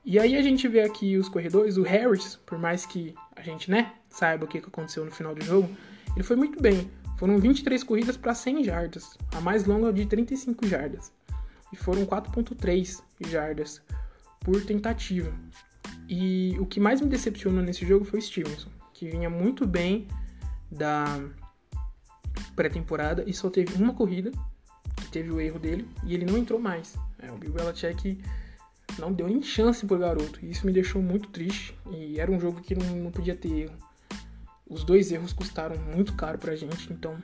E 0.04 0.18
aí 0.18 0.36
a 0.36 0.42
gente 0.42 0.68
vê 0.68 0.82
aqui 0.82 1.16
os 1.16 1.28
corredores, 1.28 1.76
o 1.78 1.82
Harris, 1.82 2.36
por 2.44 2.58
mais 2.58 2.84
que 2.84 3.14
a 3.34 3.40
gente, 3.40 3.70
né, 3.70 3.94
saiba 4.10 4.44
o 4.44 4.48
que 4.48 4.58
aconteceu 4.58 5.04
no 5.04 5.10
final 5.10 5.34
do 5.34 5.42
jogo, 5.42 5.68
ele 6.14 6.22
foi 6.22 6.36
muito 6.36 6.60
bem. 6.60 6.90
Foram 7.24 7.38
23 7.38 7.82
corridas 7.82 8.18
para 8.18 8.34
100 8.34 8.64
jardas, 8.64 9.16
a 9.34 9.40
mais 9.40 9.64
longa 9.64 9.90
de 9.90 10.04
35 10.04 10.66
jardas. 10.66 11.10
E 11.72 11.76
foram 11.76 12.04
4.3 12.04 13.02
jardas 13.26 13.80
por 14.40 14.62
tentativa. 14.62 15.32
E 16.06 16.54
o 16.60 16.66
que 16.66 16.78
mais 16.78 17.00
me 17.00 17.08
decepcionou 17.08 17.62
nesse 17.62 17.86
jogo 17.86 18.04
foi 18.04 18.18
o 18.18 18.22
Stevenson, 18.22 18.68
que 18.92 19.08
vinha 19.08 19.30
muito 19.30 19.66
bem 19.66 20.06
da 20.70 21.18
pré-temporada 22.54 23.24
e 23.26 23.32
só 23.32 23.48
teve 23.48 23.74
uma 23.82 23.94
corrida, 23.94 24.30
que 24.94 25.08
teve 25.08 25.30
o 25.30 25.40
erro 25.40 25.58
dele, 25.58 25.88
e 26.04 26.12
ele 26.12 26.26
não 26.26 26.36
entrou 26.36 26.60
mais. 26.60 26.94
É, 27.18 27.32
o 27.32 27.38
Bill 27.38 27.52
Belichick 27.54 28.20
não 28.98 29.10
deu 29.10 29.28
nem 29.28 29.40
chance 29.40 29.86
pro 29.86 29.98
garoto, 29.98 30.40
e 30.42 30.50
isso 30.50 30.66
me 30.66 30.74
deixou 30.74 31.00
muito 31.00 31.30
triste, 31.30 31.74
e 31.90 32.20
era 32.20 32.30
um 32.30 32.38
jogo 32.38 32.60
que 32.60 32.74
não, 32.74 32.96
não 32.96 33.10
podia 33.10 33.34
ter 33.34 33.50
erro. 33.50 33.93
Os 34.68 34.84
dois 34.84 35.12
erros 35.12 35.32
custaram 35.32 35.76
muito 35.76 36.14
caro 36.14 36.38
pra 36.38 36.56
gente, 36.56 36.92
então 36.92 37.16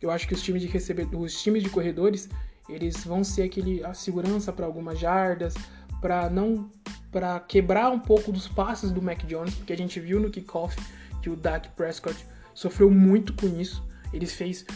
eu 0.00 0.10
acho 0.10 0.26
que 0.26 0.34
os 0.34 0.42
times 0.42 0.62
de 0.62 0.68
receber, 0.68 1.08
os 1.14 1.42
times 1.42 1.62
de 1.62 1.68
corredores, 1.68 2.28
eles 2.68 3.04
vão 3.04 3.22
ser 3.22 3.42
aquele 3.42 3.84
a 3.84 3.94
segurança 3.94 4.52
para 4.52 4.66
algumas 4.66 4.98
jardas, 4.98 5.54
para 6.00 6.28
não 6.30 6.70
para 7.10 7.40
quebrar 7.40 7.90
um 7.90 7.98
pouco 7.98 8.30
dos 8.30 8.46
passes 8.46 8.90
do 8.90 9.00
Mac 9.00 9.24
Jones, 9.24 9.54
porque 9.54 9.72
a 9.72 9.76
gente 9.76 9.98
viu 9.98 10.20
no 10.20 10.30
kickoff 10.30 10.76
que 11.22 11.30
o 11.30 11.36
Dak 11.36 11.68
Prescott 11.70 12.26
sofreu 12.54 12.90
muito 12.90 13.32
com 13.32 13.46
isso. 13.58 13.82
Ele 14.12 14.26
fez 14.26 14.66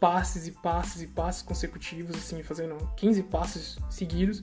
passes 0.00 0.46
e 0.46 0.52
passes 0.52 1.02
e 1.02 1.06
passes 1.06 1.42
consecutivos, 1.42 2.16
assim, 2.16 2.42
fazendo 2.42 2.76
15 2.96 3.22
passes 3.24 3.78
seguidos. 3.90 4.42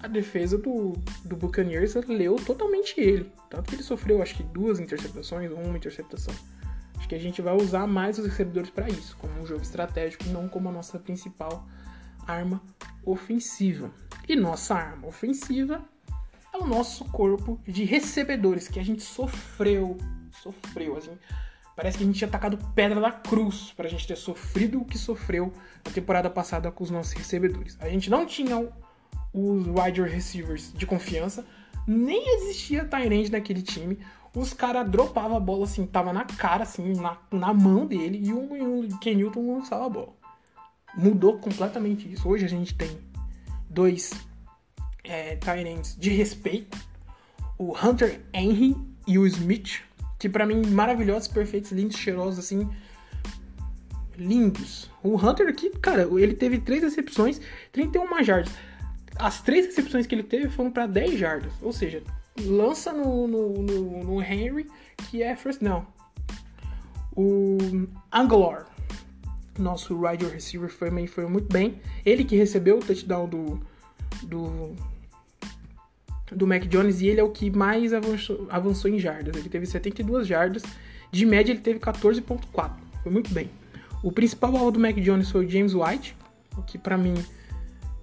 A 0.00 0.06
defesa 0.06 0.56
do, 0.56 0.92
do 1.24 1.36
Buccaneers 1.36 1.94
leu 2.06 2.36
totalmente 2.36 3.00
ele. 3.00 3.32
Tanto 3.50 3.68
que 3.68 3.76
ele 3.76 3.82
sofreu, 3.82 4.22
acho 4.22 4.36
que 4.36 4.42
duas 4.44 4.78
interceptações 4.78 5.50
uma 5.50 5.76
interceptação. 5.76 6.34
Que 7.12 7.16
a 7.16 7.20
gente 7.20 7.42
vai 7.42 7.54
usar 7.54 7.86
mais 7.86 8.18
os 8.18 8.24
recebedores 8.24 8.70
para 8.70 8.88
isso, 8.88 9.14
como 9.18 9.38
um 9.38 9.44
jogo 9.44 9.60
estratégico, 9.60 10.24
não 10.30 10.48
como 10.48 10.70
a 10.70 10.72
nossa 10.72 10.98
principal 10.98 11.68
arma 12.26 12.58
ofensiva. 13.04 13.90
E 14.26 14.34
nossa 14.34 14.74
arma 14.74 15.08
ofensiva 15.08 15.84
é 16.54 16.56
o 16.56 16.66
nosso 16.66 17.04
corpo 17.04 17.60
de 17.68 17.84
recebedores 17.84 18.66
que 18.66 18.80
a 18.80 18.82
gente 18.82 19.02
sofreu, 19.02 19.98
sofreu 20.42 20.96
assim. 20.96 21.12
Parece 21.76 21.98
que 21.98 22.04
a 22.04 22.06
gente 22.06 22.16
tinha 22.16 22.28
atacado 22.28 22.56
pedra 22.74 22.98
da 22.98 23.12
cruz 23.12 23.74
para 23.76 23.88
a 23.88 23.90
gente 23.90 24.06
ter 24.08 24.16
sofrido 24.16 24.80
o 24.80 24.84
que 24.86 24.96
sofreu 24.96 25.52
na 25.84 25.92
temporada 25.92 26.30
passada 26.30 26.72
com 26.72 26.82
os 26.82 26.88
nossos 26.88 27.12
recebedores. 27.12 27.76
A 27.78 27.90
gente 27.90 28.08
não 28.08 28.24
tinha 28.24 28.58
os 29.34 29.66
wide 29.66 30.00
receivers 30.00 30.72
de 30.72 30.86
confiança, 30.86 31.44
nem 31.86 32.36
existia 32.36 32.86
Tyrande 32.86 33.30
naquele 33.30 33.60
time. 33.60 33.98
Os 34.34 34.54
caras 34.54 34.88
dropavam 34.90 35.36
a 35.36 35.40
bola 35.40 35.64
assim, 35.64 35.86
tava 35.86 36.12
na 36.12 36.24
cara, 36.24 36.62
assim, 36.62 36.94
na, 36.94 37.18
na 37.30 37.52
mão 37.52 37.86
dele, 37.86 38.18
e 38.24 38.32
o, 38.32 38.98
Ken 38.98 39.14
Newton 39.14 39.56
lançava 39.56 39.86
a 39.86 39.88
bola. 39.88 40.14
Mudou 40.94 41.38
completamente 41.38 42.10
isso. 42.10 42.28
Hoje 42.28 42.46
a 42.46 42.48
gente 42.48 42.74
tem 42.74 42.98
dois 43.68 44.12
é, 45.04 45.38
de 45.98 46.10
respeito, 46.10 46.78
o 47.58 47.76
Hunter 47.76 48.22
Henry 48.32 48.76
e 49.06 49.18
o 49.18 49.26
Smith, 49.26 49.82
que 50.18 50.28
para 50.28 50.46
mim 50.46 50.66
maravilhosos, 50.66 51.28
perfeitos, 51.28 51.72
lindos, 51.72 51.96
cheirosos, 51.96 52.38
assim, 52.38 52.68
lindos. 54.16 54.90
O 55.02 55.16
Hunter 55.16 55.48
aqui, 55.48 55.70
cara, 55.70 56.08
ele 56.18 56.34
teve 56.34 56.58
três 56.58 56.82
recepções, 56.82 57.40
31 57.70 58.22
jardas. 58.22 58.52
As 59.16 59.42
três 59.42 59.66
recepções 59.66 60.06
que 60.06 60.14
ele 60.14 60.22
teve 60.22 60.48
foram 60.48 60.70
para 60.70 60.86
10 60.86 61.18
jardas, 61.18 61.52
ou 61.60 61.72
seja, 61.72 62.02
lança 62.46 62.92
no, 62.92 63.26
no, 63.26 63.62
no, 63.62 64.04
no 64.04 64.22
Henry, 64.22 64.66
que 65.08 65.22
é 65.22 65.34
first 65.36 65.62
down. 65.62 65.84
O 67.14 67.58
Anglor, 68.10 68.66
nosso 69.58 69.98
wide 69.98 70.24
receiver, 70.26 70.70
foi, 70.70 71.06
foi 71.06 71.26
muito 71.26 71.52
bem. 71.52 71.80
Ele 72.04 72.24
que 72.24 72.36
recebeu 72.36 72.78
o 72.78 72.80
touchdown 72.80 73.28
do, 73.28 73.60
do 74.22 74.74
do 76.34 76.46
Mac 76.46 76.62
Jones 76.62 77.00
e 77.00 77.08
ele 77.08 77.20
é 77.20 77.24
o 77.24 77.30
que 77.30 77.50
mais 77.50 77.92
avançou, 77.92 78.46
avançou 78.50 78.90
em 78.90 78.98
jardas. 78.98 79.36
Ele 79.36 79.48
teve 79.48 79.66
72 79.66 80.26
jardas, 80.26 80.62
de 81.10 81.26
média 81.26 81.52
ele 81.52 81.60
teve 81.60 81.78
14.4. 81.78 82.70
Foi 83.02 83.12
muito 83.12 83.32
bem. 83.32 83.50
O 84.02 84.10
principal 84.10 84.56
alvo 84.56 84.72
do 84.72 84.80
Mac 84.80 84.96
Jones 84.96 85.30
foi 85.30 85.46
o 85.46 85.48
James 85.48 85.74
White, 85.74 86.16
o 86.56 86.62
que 86.62 86.78
para 86.78 86.96
mim 86.96 87.14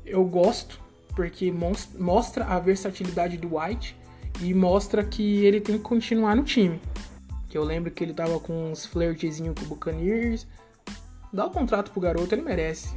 eu 0.05 0.23
gosto, 0.25 0.79
porque 1.15 1.51
mostra 1.97 2.45
a 2.45 2.59
versatilidade 2.59 3.37
do 3.37 3.57
White 3.57 3.98
e 4.41 4.53
mostra 4.53 5.03
que 5.03 5.45
ele 5.45 5.59
tem 5.59 5.77
que 5.77 5.83
continuar 5.83 6.35
no 6.35 6.43
time. 6.43 6.79
Que 7.49 7.57
eu 7.57 7.63
lembro 7.63 7.91
que 7.91 8.03
ele 8.03 8.13
tava 8.13 8.39
com 8.39 8.71
uns 8.71 8.85
flirtzinho 8.85 9.53
com 9.55 9.65
o 9.65 9.67
Buccaneers. 9.67 10.47
Dá 11.33 11.45
o 11.45 11.51
contrato 11.51 11.91
pro 11.91 12.01
garoto, 12.01 12.33
ele 12.33 12.41
merece. 12.41 12.95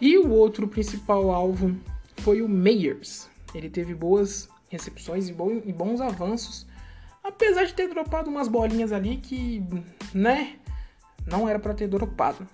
E 0.00 0.16
o 0.16 0.30
outro 0.30 0.68
principal 0.68 1.30
alvo 1.30 1.76
foi 2.18 2.40
o 2.40 2.48
Meyers, 2.48 3.28
ele 3.54 3.68
teve 3.68 3.94
boas 3.94 4.48
recepções 4.68 5.28
e, 5.28 5.32
bons 5.32 6.00
avanços, 6.00 6.66
apesar 7.24 7.64
de 7.64 7.74
ter 7.74 7.88
dropado 7.88 8.30
umas 8.30 8.48
bolinhas 8.48 8.92
ali 8.92 9.16
que, 9.16 9.62
né, 10.14 10.56
não 11.26 11.48
era 11.48 11.58
para 11.58 11.74
ter 11.74 11.88
dropado. 11.88 12.46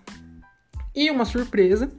E 0.94 1.10
uma 1.10 1.24
surpresa 1.24 1.90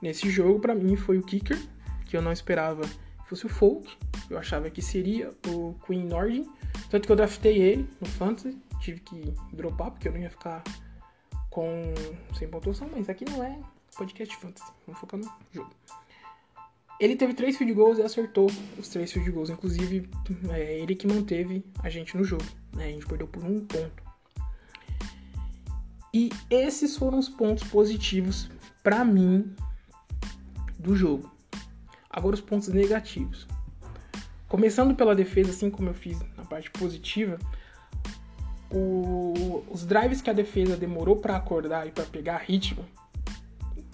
nesse 0.00 0.30
jogo 0.30 0.58
para 0.58 0.74
mim 0.74 0.96
foi 0.96 1.18
o 1.18 1.22
kicker, 1.22 1.58
que 2.06 2.16
eu 2.16 2.22
não 2.22 2.32
esperava 2.32 2.82
fosse 3.28 3.46
o 3.46 3.48
Folk, 3.48 3.96
eu 4.30 4.38
achava 4.38 4.70
que 4.70 4.80
seria 4.80 5.30
o 5.48 5.74
Queen 5.86 6.04
Nordin, 6.04 6.48
tanto 6.90 7.06
que 7.06 7.12
eu 7.12 7.16
draftei 7.16 7.58
ele 7.58 7.88
no 8.00 8.06
Fantasy, 8.06 8.56
tive 8.80 9.00
que 9.00 9.34
dropar 9.52 9.90
porque 9.90 10.08
eu 10.08 10.12
não 10.12 10.20
ia 10.20 10.30
ficar 10.30 10.62
com 11.50 11.94
sem 12.38 12.48
pontuação, 12.48 12.88
mas 12.94 13.08
aqui 13.08 13.24
não 13.24 13.42
é 13.42 13.58
podcast 13.96 14.36
Fantasy, 14.36 14.72
vamos 14.86 15.00
focar 15.00 15.20
no 15.20 15.30
jogo. 15.52 15.70
Ele 17.00 17.14
teve 17.14 17.32
três 17.32 17.56
field 17.56 17.74
goals 17.74 17.98
e 17.98 18.02
acertou 18.02 18.50
os 18.76 18.88
três 18.88 19.12
field 19.12 19.30
goals. 19.30 19.50
Inclusive, 19.50 20.10
é 20.50 20.80
ele 20.80 20.96
que 20.96 21.06
manteve 21.06 21.64
a 21.80 21.88
gente 21.88 22.16
no 22.16 22.24
jogo. 22.24 22.44
Né? 22.74 22.86
A 22.86 22.88
gente 22.88 23.06
perdeu 23.06 23.28
por 23.28 23.44
um 23.44 23.64
ponto. 23.64 24.02
E 26.12 26.30
esses 26.50 26.96
foram 26.96 27.18
os 27.18 27.28
pontos 27.28 27.62
positivos 27.68 28.50
para 28.82 29.04
mim 29.04 29.54
do 30.76 30.96
jogo. 30.96 31.30
Agora 32.10 32.34
os 32.34 32.40
pontos 32.40 32.68
negativos. 32.68 33.46
Começando 34.48 34.94
pela 34.94 35.14
defesa, 35.14 35.50
assim 35.50 35.70
como 35.70 35.90
eu 35.90 35.94
fiz 35.94 36.18
na 36.36 36.44
parte 36.44 36.70
positiva, 36.70 37.38
o, 38.70 39.64
os 39.70 39.84
drives 39.84 40.20
que 40.20 40.30
a 40.30 40.32
defesa 40.32 40.76
demorou 40.76 41.16
para 41.16 41.36
acordar 41.36 41.86
e 41.86 41.90
para 41.90 42.04
pegar 42.04 42.38
ritmo 42.38 42.84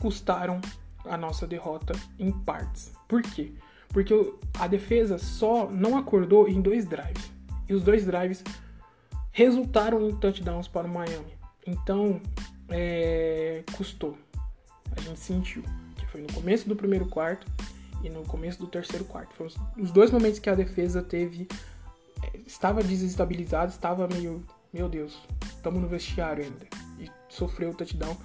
custaram 0.00 0.60
a 1.04 1.16
nossa 1.16 1.46
derrota 1.46 1.94
em 2.18 2.30
partes. 2.30 2.92
Por 3.08 3.22
quê? 3.22 3.52
Porque 3.88 4.14
a 4.58 4.66
defesa 4.66 5.18
só 5.18 5.70
não 5.70 5.96
acordou 5.96 6.48
em 6.48 6.60
dois 6.60 6.86
drives. 6.86 7.32
E 7.68 7.74
os 7.74 7.82
dois 7.82 8.04
drives 8.04 8.42
resultaram 9.32 10.08
em 10.08 10.14
touchdowns 10.16 10.68
para 10.68 10.86
o 10.86 10.90
Miami. 10.92 11.34
Então, 11.66 12.20
é, 12.68 13.62
custou. 13.76 14.18
A 14.96 15.00
gente 15.00 15.18
sentiu. 15.18 15.62
Que 15.96 16.06
foi 16.06 16.20
no 16.20 16.32
começo 16.32 16.68
do 16.68 16.76
primeiro 16.76 17.06
quarto 17.06 17.46
e 18.04 18.10
no 18.10 18.22
começo 18.24 18.58
do 18.58 18.66
terceiro 18.66 19.04
quarto. 19.04 19.34
Foram 19.34 19.50
os 19.78 19.90
dois 19.90 20.10
momentos 20.10 20.38
que 20.38 20.50
a 20.50 20.54
defesa 20.54 21.02
teve. 21.02 21.48
É, 22.22 22.38
estava 22.46 22.82
desestabilizada, 22.82 23.70
estava 23.70 24.06
meio. 24.06 24.44
Meu 24.72 24.88
Deus, 24.88 25.18
estamos 25.56 25.80
no 25.80 25.88
vestiário 25.88 26.44
ainda. 26.44 26.66
E 27.00 27.10
sofreu 27.28 27.70
o 27.70 27.74
touchdown 27.74 28.16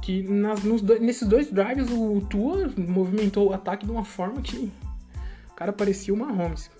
que 0.00 0.22
nas, 0.22 0.62
nos, 0.62 0.80
nesses 0.80 1.28
dois 1.28 1.50
drives 1.50 1.90
o 1.90 2.20
Tua 2.30 2.72
movimentou 2.76 3.50
o 3.50 3.52
ataque 3.52 3.84
de 3.84 3.92
uma 3.92 4.04
forma 4.04 4.40
que 4.40 4.72
o 5.50 5.54
cara 5.54 5.72
parecia 5.72 6.14
uma 6.14 6.32
Holmes. 6.32 6.70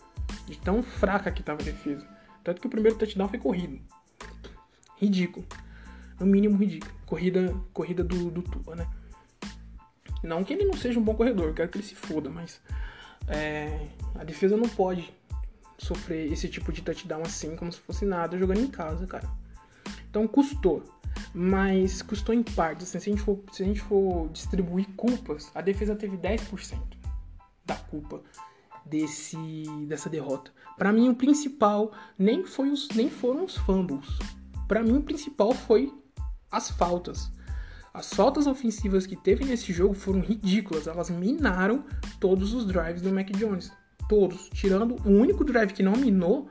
De 0.47 0.59
tão 0.59 0.83
fraca 0.83 1.31
que 1.31 1.43
tava 1.43 1.61
a 1.61 1.64
defesa. 1.64 2.07
Tanto 2.45 2.61
que 2.61 2.67
o 2.67 2.71
primeiro 2.71 2.97
touchdown 2.97 3.28
foi 3.28 3.38
corrido. 3.38 3.78
Ridículo. 4.97 5.45
No 6.19 6.26
mínimo 6.26 6.57
ridículo. 6.57 6.93
Corrida, 7.05 7.55
corrida 7.73 8.05
do, 8.05 8.31
do 8.31 8.43
Tua, 8.43 8.76
né? 8.76 8.87
Não 10.23 10.45
que 10.45 10.53
ele 10.53 10.65
não 10.65 10.75
seja 10.75 10.99
um 10.99 11.03
bom 11.03 11.15
corredor, 11.15 11.55
quero 11.55 11.69
que 11.69 11.79
ele 11.79 11.87
se 11.87 11.95
foda, 11.95 12.29
mas 12.29 12.61
é, 13.27 13.87
a 14.15 14.25
defesa 14.25 14.57
não 14.57 14.69
pode 14.69 15.13
sofrer 15.79 16.33
esse 16.33 16.49
tipo 16.49 16.73
de 16.73 16.83
touchdown 16.83 17.23
assim, 17.23 17.55
como 17.55 17.73
se 17.73 17.79
fosse 17.81 18.05
nada, 18.05 18.37
jogando 18.39 18.61
em 18.61 18.67
casa, 18.67 19.07
cara. 19.07 19.29
Então 20.09 20.27
custou 20.27 20.83
mas 21.35 22.03
custou 22.03 22.35
em 22.35 22.43
partes. 22.43 22.89
Assim, 22.89 22.99
se, 22.99 23.11
a 23.11 23.13
gente 23.13 23.23
for, 23.23 23.41
se 23.53 23.63
a 23.63 23.67
gente 23.67 23.81
for 23.81 24.29
distribuir 24.31 24.87
culpas, 24.97 25.51
a 25.55 25.61
defesa 25.61 25.95
teve 25.95 26.17
10% 26.17 26.79
da 27.65 27.77
culpa 27.77 28.23
desse 28.85 29.37
dessa 29.87 30.09
derrota. 30.09 30.51
Para 30.77 30.93
mim 30.93 31.09
o 31.09 31.15
principal 31.15 31.93
nem 32.19 32.45
foi 32.45 32.71
os 32.71 32.89
nem 32.91 33.11
foram 33.11 33.45
os 33.45 33.57
fumbles. 33.57 34.07
Para 34.67 34.83
mim 34.83 34.97
o 34.97 35.03
principal 35.03 35.53
foi 35.53 35.93
as 36.51 36.71
faltas. 36.71 37.31
As 37.99 38.14
faltas 38.14 38.47
ofensivas 38.47 39.09
que 39.09 39.17
teve 39.17 39.45
nesse 39.45 39.73
jogo 39.73 39.93
foram 39.93 40.21
ridículas, 40.21 40.87
elas 40.87 41.11
minaram 41.11 41.85
todos 42.21 42.55
os 42.55 42.64
drives 42.64 43.02
do 43.02 43.12
Mac 43.12 43.28
Jones, 43.33 43.73
todos, 44.09 44.49
tirando 44.50 44.95
o 45.05 45.11
único 45.11 45.43
drive 45.43 45.73
que 45.73 45.83
não 45.83 45.97
minou, 45.97 46.49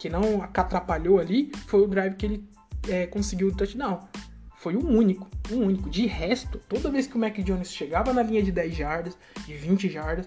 que 0.00 0.08
não 0.08 0.42
atrapalhou 0.42 1.20
ali, 1.20 1.52
foi 1.66 1.82
o 1.82 1.86
drive 1.86 2.14
que 2.14 2.24
ele 2.24 2.48
é, 2.88 3.06
conseguiu 3.06 3.48
o 3.48 3.54
touchdown. 3.54 4.08
Foi 4.56 4.74
o 4.74 4.86
único, 4.86 5.28
o 5.50 5.56
único. 5.56 5.90
De 5.90 6.06
resto, 6.06 6.58
toda 6.66 6.90
vez 6.90 7.06
que 7.06 7.14
o 7.14 7.20
Mac 7.20 7.36
Jones 7.40 7.70
chegava 7.70 8.14
na 8.14 8.22
linha 8.22 8.42
de 8.42 8.50
10 8.50 8.74
jardas, 8.74 9.18
de 9.44 9.54
20 9.54 9.90
jardas, 9.90 10.26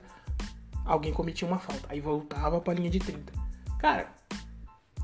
alguém 0.85 1.11
cometia 1.11 1.47
uma 1.47 1.57
falta. 1.57 1.87
Aí 1.89 1.99
voltava 1.99 2.61
pra 2.61 2.75
linha 2.75 2.91
de 2.91 2.99
30. 2.99 3.33
Cara, 3.79 4.13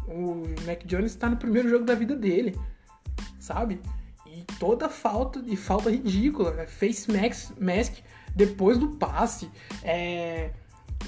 o 0.07 0.43
Mac 0.63 0.85
Jones 0.85 1.15
tá 1.15 1.27
no 1.27 1.37
primeiro 1.37 1.67
jogo 1.67 1.85
da 1.85 1.95
vida 1.95 2.15
dele, 2.15 2.55
sabe? 3.39 3.81
Toda 4.59 4.89
falta, 4.89 5.41
e 5.45 5.55
falta 5.55 5.89
ridícula, 5.89 6.51
né? 6.51 6.65
face 6.65 7.11
mask, 7.11 7.51
mask 7.59 7.93
depois 8.35 8.77
do 8.77 8.89
passe. 8.89 9.49
É, 9.83 10.51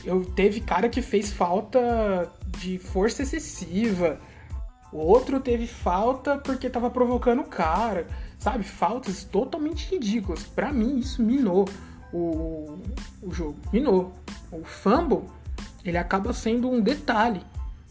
eu 0.04 0.26
teve 0.26 0.62
cara 0.62 0.90
que 0.90 1.02
fez 1.02 1.32
falta 1.32 2.32
de 2.60 2.78
força 2.78 3.24
excessiva. 3.24 4.20
O 4.92 4.98
outro 4.98 5.40
teve 5.40 5.68
falta 5.68 6.38
porque 6.38 6.70
tava 6.70 6.90
provocando 6.90 7.42
o 7.42 7.48
cara, 7.48 8.08
sabe? 8.40 8.64
Faltas 8.64 9.24
totalmente 9.24 9.90
ridículas. 9.92 10.44
Para 10.44 10.72
mim, 10.72 10.98
isso 10.98 11.22
minou 11.22 11.68
o, 12.14 12.80
o 13.22 13.34
jogo. 13.34 13.58
Minou. 13.72 14.14
O 14.52 14.64
fumble, 14.64 15.26
ele 15.84 15.98
acaba 15.98 16.32
sendo 16.32 16.70
um 16.70 16.80
detalhe. 16.80 17.42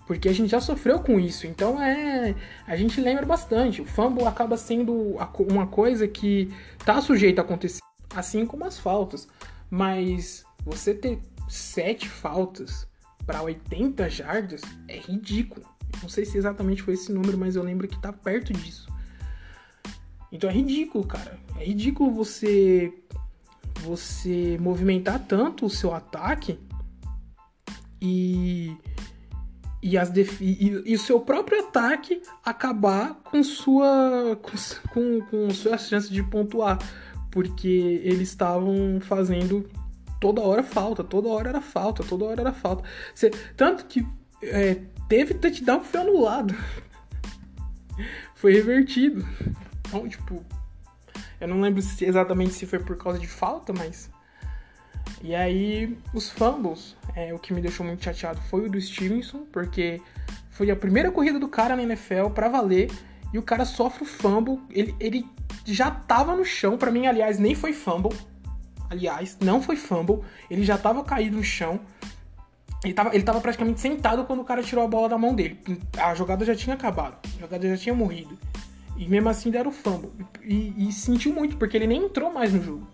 Porque 0.07 0.29
a 0.29 0.33
gente 0.33 0.51
já 0.51 0.61
sofreu 0.61 1.01
com 1.01 1.19
isso, 1.19 1.47
então 1.47 1.83
é. 1.83 2.35
A 2.67 2.77
gente 2.77 3.01
lembra 3.01 3.27
bastante. 3.27 3.83
O 3.83 3.85
fumble 3.85 4.25
acaba 4.25 4.57
sendo 4.57 5.17
uma 5.51 5.67
coisa 5.67 6.07
que 6.07 6.53
tá 6.85 7.01
sujeita 7.01 7.41
a 7.41 7.45
acontecer, 7.45 7.81
assim 8.15 8.47
como 8.47 8.65
as 8.65 8.79
faltas. 8.79 9.27
Mas 9.69 10.45
você 10.65 10.95
ter 10.95 11.19
sete 11.49 12.09
faltas 12.09 12.87
para 13.27 13.43
80 13.43 14.09
jardas 14.09 14.63
é 14.87 14.99
ridículo. 14.99 15.67
Não 16.01 16.09
sei 16.09 16.25
se 16.25 16.39
exatamente 16.39 16.83
foi 16.83 16.95
esse 16.95 17.13
número, 17.13 17.37
mas 17.37 17.57
eu 17.57 17.63
lembro 17.65 17.89
que 17.89 18.01
tá 18.01 18.13
perto 18.13 18.53
disso. 18.53 18.89
Então 20.31 20.49
é 20.49 20.53
ridículo, 20.53 21.05
cara. 21.05 21.39
É 21.59 21.65
ridículo 21.65 22.13
você 22.13 22.93
você 23.81 24.57
movimentar 24.61 25.19
tanto 25.27 25.67
o 25.67 25.71
seu 25.71 25.95
ataque 25.95 26.59
e 28.01 28.75
e, 29.83 29.97
as 29.97 30.11
e, 30.17 30.83
e, 30.85 30.95
o 30.95 30.99
seu 30.99 31.21
próprio 31.21 31.61
ataque 31.61 32.23
acabar 32.45 33.15
com 33.25 33.43
sua 33.43 34.39
com, 34.93 35.21
com 35.23 35.51
suas 35.51 35.89
chances 35.89 36.11
de 36.11 36.23
pontuar 36.23 36.79
porque 37.31 38.01
eles 38.03 38.31
estavam 38.31 38.99
fazendo 39.01 39.69
toda 40.19 40.41
hora 40.41 40.63
falta, 40.63 41.05
toda 41.05 41.29
hora 41.29 41.51
era 41.51 41.61
falta, 41.61 42.03
toda 42.03 42.25
hora 42.25 42.41
era 42.41 42.53
falta. 42.53 42.83
Tanto 43.57 43.85
que 43.85 44.07
é, 44.43 44.81
teve 45.09 45.35
touchdown 45.35 45.81
que 45.81 45.87
foi 45.87 46.01
anulado. 46.01 46.55
foi 48.35 48.55
revertido. 48.55 49.23
Então, 49.81 50.09
tipo, 50.09 50.43
eu 51.41 51.49
não 51.49 51.61
lembro 51.61 51.83
se, 51.83 52.05
exatamente 52.05 52.53
se 52.53 52.67
foi 52.67 52.79
por 52.79 52.97
causa 52.97 53.19
de 53.19 53.29
falta, 53.29 53.73
mas. 53.73 54.11
E 55.27 55.35
aí, 55.35 55.99
os 56.15 56.31
fumbles, 56.31 56.97
é, 57.17 57.35
o 57.35 57.39
que 57.41 57.53
me 57.53 57.61
deixou 57.61 57.85
muito 57.85 58.05
chateado 58.05 58.41
foi 58.43 58.67
o 58.67 58.71
do 58.71 58.81
Stevenson, 58.81 59.45
porque 59.51 60.01
foi 60.53 60.71
a 60.71 60.77
primeira 60.77 61.11
corrida 61.11 61.37
do 61.37 61.49
cara 61.49 61.75
na 61.75 61.83
NFL 61.83 62.29
para 62.33 62.49
valer 62.49 62.93
e 63.33 63.37
o 63.37 63.43
cara 63.43 63.65
sofre 63.65 64.05
o 64.05 64.07
fumble. 64.07 64.61
Ele, 64.71 64.95
ele 65.01 65.27
já 65.65 65.91
tava 65.91 66.37
no 66.37 66.45
chão, 66.45 66.79
para 66.79 66.93
mim, 66.93 67.09
aliás, 67.09 67.41
nem 67.41 67.57
foi 67.57 67.73
fumble. 67.73 68.17
Aliás, 68.89 69.37
não 69.41 69.61
foi 69.61 69.75
fumble, 69.75 70.21
ele 70.49 70.63
já 70.63 70.79
tava 70.79 71.03
caído 71.03 71.39
no 71.39 71.43
chão. 71.43 71.81
Ele 72.85 72.95
tava, 72.95 73.13
ele 73.13 73.25
tava 73.25 73.41
praticamente 73.41 73.81
sentado 73.81 74.25
quando 74.27 74.43
o 74.43 74.45
cara 74.45 74.63
tirou 74.63 74.85
a 74.85 74.87
bola 74.87 75.09
da 75.09 75.19
mão 75.19 75.35
dele. 75.35 75.59
A 75.99 76.15
jogada 76.15 76.45
já 76.45 76.55
tinha 76.55 76.77
acabado, 76.77 77.19
a 77.37 77.41
jogada 77.41 77.69
já 77.69 77.77
tinha 77.77 77.95
morrido. 77.97 78.39
E 78.97 79.09
mesmo 79.09 79.29
assim 79.29 79.51
deram 79.51 79.73
o 79.73 79.75
fumble. 79.75 80.13
E, 80.45 80.87
e, 80.87 80.93
sentiu 80.93 81.33
muito, 81.33 81.57
porque 81.57 81.77
ele 81.77 81.89
nem 81.89 82.05
entrou 82.05 82.33
mais 82.33 82.53
no 82.53 82.63
jogo. 82.63 82.87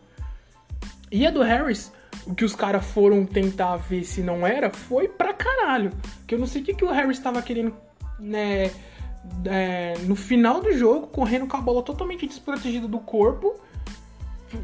E 1.11 1.27
a 1.27 1.31
do 1.31 1.43
Harris, 1.43 1.93
o 2.27 2.35
que 2.35 2.45
os 2.45 2.55
caras 2.55 2.85
foram 2.85 3.27
tentar 3.27 3.77
ver 3.77 4.05
se 4.05 4.23
não 4.23 4.47
era, 4.47 4.71
foi 4.71 5.09
pra 5.09 5.33
caralho. 5.33 5.93
Que 6.27 6.35
eu 6.35 6.39
não 6.39 6.47
sei 6.47 6.63
o 6.63 6.65
que, 6.65 6.75
que 6.75 6.85
o 6.85 6.91
Harris 6.91 7.19
tava 7.19 7.43
querendo, 7.43 7.75
né? 8.19 8.71
É, 9.45 9.95
no 10.07 10.17
final 10.17 10.61
do 10.61 10.73
jogo, 10.73 11.07
correndo 11.07 11.47
com 11.47 11.57
a 11.57 11.61
bola 11.61 11.83
totalmente 11.83 12.27
desprotegida 12.27 12.89
do 12.89 12.99
corpo 12.99 13.55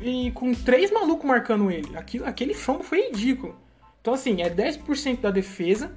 e 0.03 0.31
com 0.33 0.53
três 0.53 0.91
malucos 0.91 1.27
marcando 1.27 1.71
ele. 1.71 1.97
Aquilo, 1.97 2.27
aquele 2.27 2.55
fumble 2.55 2.85
foi 2.85 3.09
ridículo. 3.09 3.57
Então, 4.01 4.15
assim, 4.15 4.43
é 4.43 4.51
10% 4.51 5.21
da 5.21 5.31
defesa, 5.31 5.93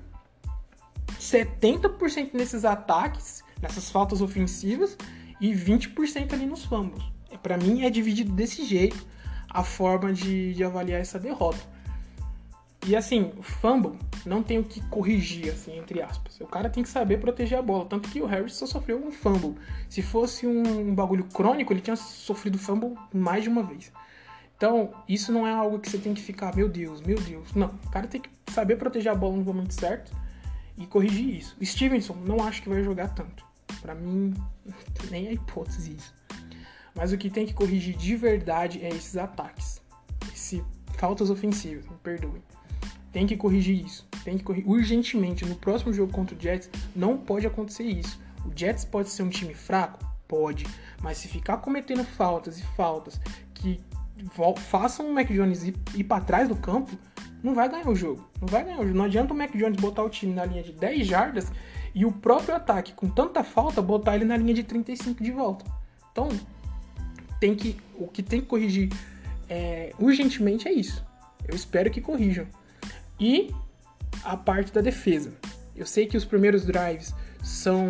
70% 1.19 2.31
nesses 2.33 2.65
ataques, 2.65 3.43
nessas 3.61 3.89
faltas 3.89 4.21
ofensivas 4.21 4.97
e 5.39 5.51
20% 5.53 6.33
ali 6.33 6.45
nos 6.45 6.65
fumbles. 6.65 7.03
É, 7.31 7.37
Para 7.37 7.57
mim 7.57 7.83
é 7.83 7.89
dividido 7.89 8.31
desse 8.31 8.63
jeito 8.65 9.05
a 9.53 9.63
forma 9.63 10.13
de, 10.13 10.53
de 10.53 10.63
avaliar 10.63 10.99
essa 10.99 11.19
derrota. 11.19 11.59
E 12.87 12.95
assim, 12.95 13.31
fumble 13.41 13.95
não 14.25 14.41
tem 14.41 14.57
o 14.57 14.63
que 14.63 14.81
corrigir, 14.87 15.51
assim, 15.51 15.77
entre 15.77 16.01
aspas. 16.01 16.39
O 16.41 16.47
cara 16.47 16.69
tem 16.69 16.81
que 16.81 16.89
saber 16.89 17.17
proteger 17.19 17.59
a 17.59 17.61
bola. 17.61 17.85
Tanto 17.85 18.09
que 18.09 18.21
o 18.21 18.25
Harris 18.25 18.55
só 18.55 18.65
sofreu 18.65 18.97
um 18.97 19.11
fumble. 19.11 19.55
Se 19.87 20.01
fosse 20.01 20.47
um, 20.47 20.93
bagulho 20.95 21.25
crônico, 21.25 21.71
ele 21.73 21.81
tinha 21.81 21.95
sofrido 21.95 22.57
fumble 22.57 22.95
mais 23.13 23.43
de 23.43 23.49
uma 23.49 23.61
vez. 23.61 23.91
Então, 24.57 24.93
isso 25.07 25.31
não 25.31 25.45
é 25.45 25.51
algo 25.51 25.79
que 25.79 25.89
você 25.89 25.97
tem 25.97 26.13
que 26.13 26.21
ficar, 26.21 26.55
meu 26.55 26.69
Deus, 26.69 27.01
meu 27.01 27.19
Deus. 27.19 27.53
Não, 27.53 27.67
o 27.67 27.89
cara 27.89 28.07
tem 28.07 28.21
que 28.21 28.29
saber 28.51 28.77
proteger 28.77 29.11
a 29.11 29.15
bola 29.15 29.35
no 29.35 29.43
momento 29.43 29.73
certo 29.73 30.11
e 30.77 30.85
corrigir 30.87 31.35
isso. 31.35 31.57
Stevenson, 31.63 32.15
não 32.25 32.43
acho 32.43 32.63
que 32.63 32.69
vai 32.69 32.83
jogar 32.83 33.09
tanto. 33.09 33.45
Para 33.81 33.93
mim, 33.93 34.33
nem 35.09 35.27
é 35.27 35.33
hipótese 35.33 35.95
isso. 35.95 36.13
Mas 36.95 37.11
o 37.11 37.17
que 37.17 37.29
tem 37.29 37.45
que 37.45 37.53
corrigir 37.53 37.95
de 37.95 38.15
verdade 38.15 38.83
é 38.83 38.89
esses 38.89 39.17
ataques. 39.17 39.81
Esse, 40.33 40.63
faltas 40.97 41.29
ofensivas, 41.29 41.87
me 41.87 41.95
perdoem. 41.97 42.41
Tem 43.11 43.27
que 43.27 43.35
corrigir 43.35 43.85
isso. 43.85 44.07
Tem 44.23 44.37
que 44.37 44.43
corrigir 44.43 44.69
urgentemente. 44.69 45.45
No 45.45 45.55
próximo 45.55 45.91
jogo 45.93 46.11
contra 46.11 46.35
o 46.35 46.39
Jets, 46.39 46.69
não 46.95 47.17
pode 47.17 47.45
acontecer 47.45 47.83
isso. 47.83 48.19
O 48.45 48.51
Jets 48.57 48.85
pode 48.85 49.09
ser 49.09 49.23
um 49.23 49.29
time 49.29 49.53
fraco? 49.53 49.99
Pode. 50.27 50.65
Mas 51.01 51.17
se 51.17 51.27
ficar 51.27 51.57
cometendo 51.57 52.03
faltas 52.03 52.59
e 52.59 52.63
faltas 52.75 53.19
que 53.53 53.79
façam 54.57 55.09
o 55.09 55.13
Mac 55.13 55.27
Jones 55.27 55.63
ir, 55.63 55.75
ir 55.95 56.03
para 56.03 56.23
trás 56.23 56.47
do 56.47 56.55
campo, 56.55 56.97
não 57.43 57.53
vai 57.53 57.67
ganhar 57.67 57.87
o 57.87 57.95
jogo. 57.95 58.29
Não 58.39 58.47
vai 58.47 58.63
ganhar 58.63 58.79
o 58.79 58.83
jogo. 58.83 58.97
Não 58.97 59.05
adianta 59.05 59.33
o 59.33 59.37
Mac 59.37 59.51
Jones 59.51 59.79
botar 59.79 60.03
o 60.03 60.09
time 60.09 60.33
na 60.33 60.45
linha 60.45 60.63
de 60.63 60.71
10 60.71 61.07
jardas 61.07 61.51
e 61.93 62.05
o 62.05 62.11
próprio 62.11 62.55
ataque, 62.55 62.93
com 62.93 63.09
tanta 63.09 63.43
falta, 63.43 63.81
botar 63.81 64.15
ele 64.15 64.25
na 64.25 64.37
linha 64.37 64.53
de 64.53 64.63
35 64.63 65.21
de 65.21 65.31
volta. 65.31 65.65
Então, 66.11 66.29
tem 67.41 67.55
que, 67.55 67.75
o 67.95 68.07
que 68.07 68.23
tem 68.23 68.39
que 68.39 68.47
corrigir 68.47 68.89
é, 69.49 69.91
urgentemente 69.99 70.67
é 70.67 70.71
isso. 70.71 71.03
Eu 71.45 71.55
espero 71.55 71.91
que 71.91 71.99
corrijam. 71.99 72.47
E 73.19 73.53
a 74.23 74.37
parte 74.37 74.71
da 74.71 74.79
defesa. 74.79 75.33
Eu 75.75 75.85
sei 75.85 76.05
que 76.05 76.15
os 76.15 76.23
primeiros 76.23 76.65
drives 76.65 77.13
são 77.43 77.83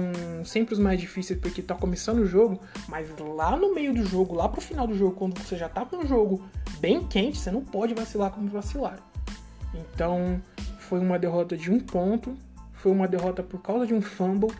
sempre 0.45 0.73
os 0.73 0.79
mais 0.79 0.99
difíceis 0.99 1.37
porque 1.39 1.61
tá 1.61 1.75
começando 1.75 2.19
o 2.19 2.25
jogo, 2.25 2.59
mas 2.87 3.07
lá 3.19 3.57
no 3.57 3.75
meio 3.75 3.93
do 3.93 4.05
jogo, 4.05 4.33
lá 4.33 4.47
pro 4.47 4.61
final 4.61 4.87
do 4.87 4.97
jogo, 4.97 5.15
quando 5.15 5.37
você 5.37 5.57
já 5.57 5.67
tá 5.67 5.85
com 5.85 5.97
o 5.97 6.07
jogo 6.07 6.41
bem 6.79 7.05
quente, 7.05 7.37
você 7.37 7.51
não 7.51 7.61
pode 7.61 7.93
vacilar 7.93 8.31
como 8.31 8.47
vacilaram. 8.47 9.03
Então, 9.73 10.41
foi 10.79 10.99
uma 10.99 11.19
derrota 11.19 11.57
de 11.57 11.69
um 11.69 11.79
ponto 11.79 12.35
foi 12.81 12.91
uma 12.91 13.07
derrota 13.07 13.43
por 13.43 13.61
causa 13.61 13.85
de 13.85 13.93
um 13.93 14.01
fumble, 14.01 14.51